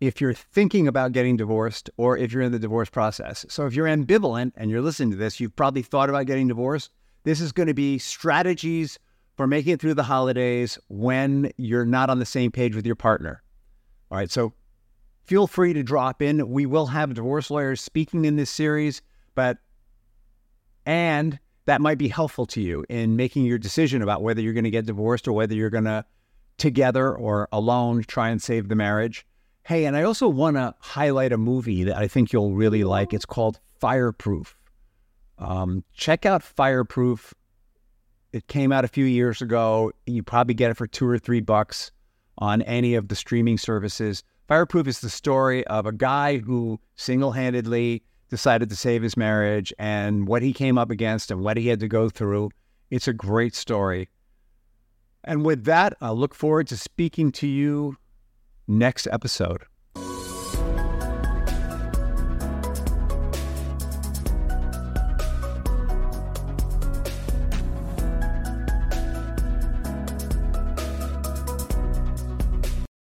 if 0.00 0.20
you're 0.20 0.34
thinking 0.34 0.88
about 0.88 1.12
getting 1.12 1.36
divorced 1.36 1.88
or 1.96 2.16
if 2.16 2.32
you're 2.32 2.42
in 2.42 2.50
the 2.50 2.58
divorce 2.58 2.90
process. 2.90 3.46
So 3.48 3.66
if 3.66 3.74
you're 3.74 3.86
ambivalent 3.86 4.52
and 4.56 4.70
you're 4.70 4.80
listening 4.80 5.12
to 5.12 5.16
this, 5.16 5.38
you've 5.38 5.54
probably 5.54 5.82
thought 5.82 6.08
about 6.08 6.26
getting 6.26 6.48
divorced. 6.48 6.90
This 7.22 7.40
is 7.40 7.52
going 7.52 7.68
to 7.68 7.74
be 7.74 7.98
strategies 7.98 8.98
for 9.36 9.46
making 9.46 9.74
it 9.74 9.80
through 9.80 9.94
the 9.94 10.02
holidays 10.02 10.78
when 10.88 11.52
you're 11.56 11.86
not 11.86 12.10
on 12.10 12.18
the 12.18 12.26
same 12.26 12.50
page 12.50 12.74
with 12.74 12.84
your 12.84 12.96
partner. 12.96 13.42
All 14.10 14.18
right, 14.18 14.30
so 14.30 14.52
feel 15.24 15.46
free 15.46 15.72
to 15.72 15.82
drop 15.82 16.20
in. 16.20 16.50
We 16.50 16.66
will 16.66 16.86
have 16.86 17.14
divorce 17.14 17.50
lawyers 17.50 17.80
speaking 17.80 18.24
in 18.24 18.36
this 18.36 18.50
series, 18.50 19.02
but 19.34 19.58
and 20.86 21.38
that 21.66 21.80
might 21.80 21.98
be 21.98 22.08
helpful 22.08 22.46
to 22.46 22.60
you 22.60 22.84
in 22.88 23.16
making 23.16 23.44
your 23.44 23.58
decision 23.58 24.02
about 24.02 24.22
whether 24.22 24.40
you're 24.40 24.52
going 24.52 24.64
to 24.64 24.70
get 24.70 24.86
divorced 24.86 25.28
or 25.28 25.32
whether 25.32 25.54
you're 25.54 25.70
going 25.70 25.84
to 25.84 26.04
together 26.58 27.14
or 27.14 27.48
alone 27.52 28.04
try 28.06 28.30
and 28.30 28.42
save 28.42 28.68
the 28.68 28.74
marriage. 28.74 29.26
Hey, 29.64 29.84
and 29.84 29.96
I 29.96 30.02
also 30.02 30.28
want 30.28 30.56
to 30.56 30.74
highlight 30.80 31.32
a 31.32 31.38
movie 31.38 31.84
that 31.84 31.96
I 31.96 32.08
think 32.08 32.32
you'll 32.32 32.54
really 32.54 32.84
like. 32.84 33.12
It's 33.12 33.24
called 33.24 33.60
Fireproof. 33.80 34.56
Um, 35.38 35.84
check 35.94 36.26
out 36.26 36.42
Fireproof. 36.42 37.32
It 38.32 38.48
came 38.48 38.72
out 38.72 38.84
a 38.84 38.88
few 38.88 39.04
years 39.04 39.40
ago. 39.40 39.92
You 40.06 40.22
probably 40.22 40.54
get 40.54 40.70
it 40.70 40.76
for 40.76 40.86
two 40.86 41.06
or 41.06 41.18
three 41.18 41.40
bucks 41.40 41.92
on 42.38 42.62
any 42.62 42.94
of 42.94 43.08
the 43.08 43.16
streaming 43.16 43.58
services. 43.58 44.24
Fireproof 44.48 44.86
is 44.86 45.00
the 45.00 45.10
story 45.10 45.66
of 45.66 45.86
a 45.86 45.92
guy 45.92 46.38
who 46.38 46.80
single 46.96 47.32
handedly 47.32 48.02
decided 48.32 48.70
to 48.70 48.74
save 48.74 49.02
his 49.02 49.14
marriage 49.14 49.74
and 49.78 50.26
what 50.26 50.40
he 50.40 50.54
came 50.54 50.78
up 50.78 50.90
against 50.90 51.30
and 51.30 51.42
what 51.42 51.58
he 51.58 51.68
had 51.68 51.78
to 51.78 51.86
go 51.86 52.08
through. 52.08 52.48
It's 52.90 53.06
a 53.06 53.12
great 53.12 53.54
story. 53.54 54.08
And 55.22 55.44
with 55.44 55.64
that, 55.66 55.92
I 56.00 56.12
look 56.12 56.34
forward 56.34 56.66
to 56.68 56.78
speaking 56.78 57.30
to 57.32 57.46
you 57.46 57.98
next 58.66 59.06
episode. 59.12 59.64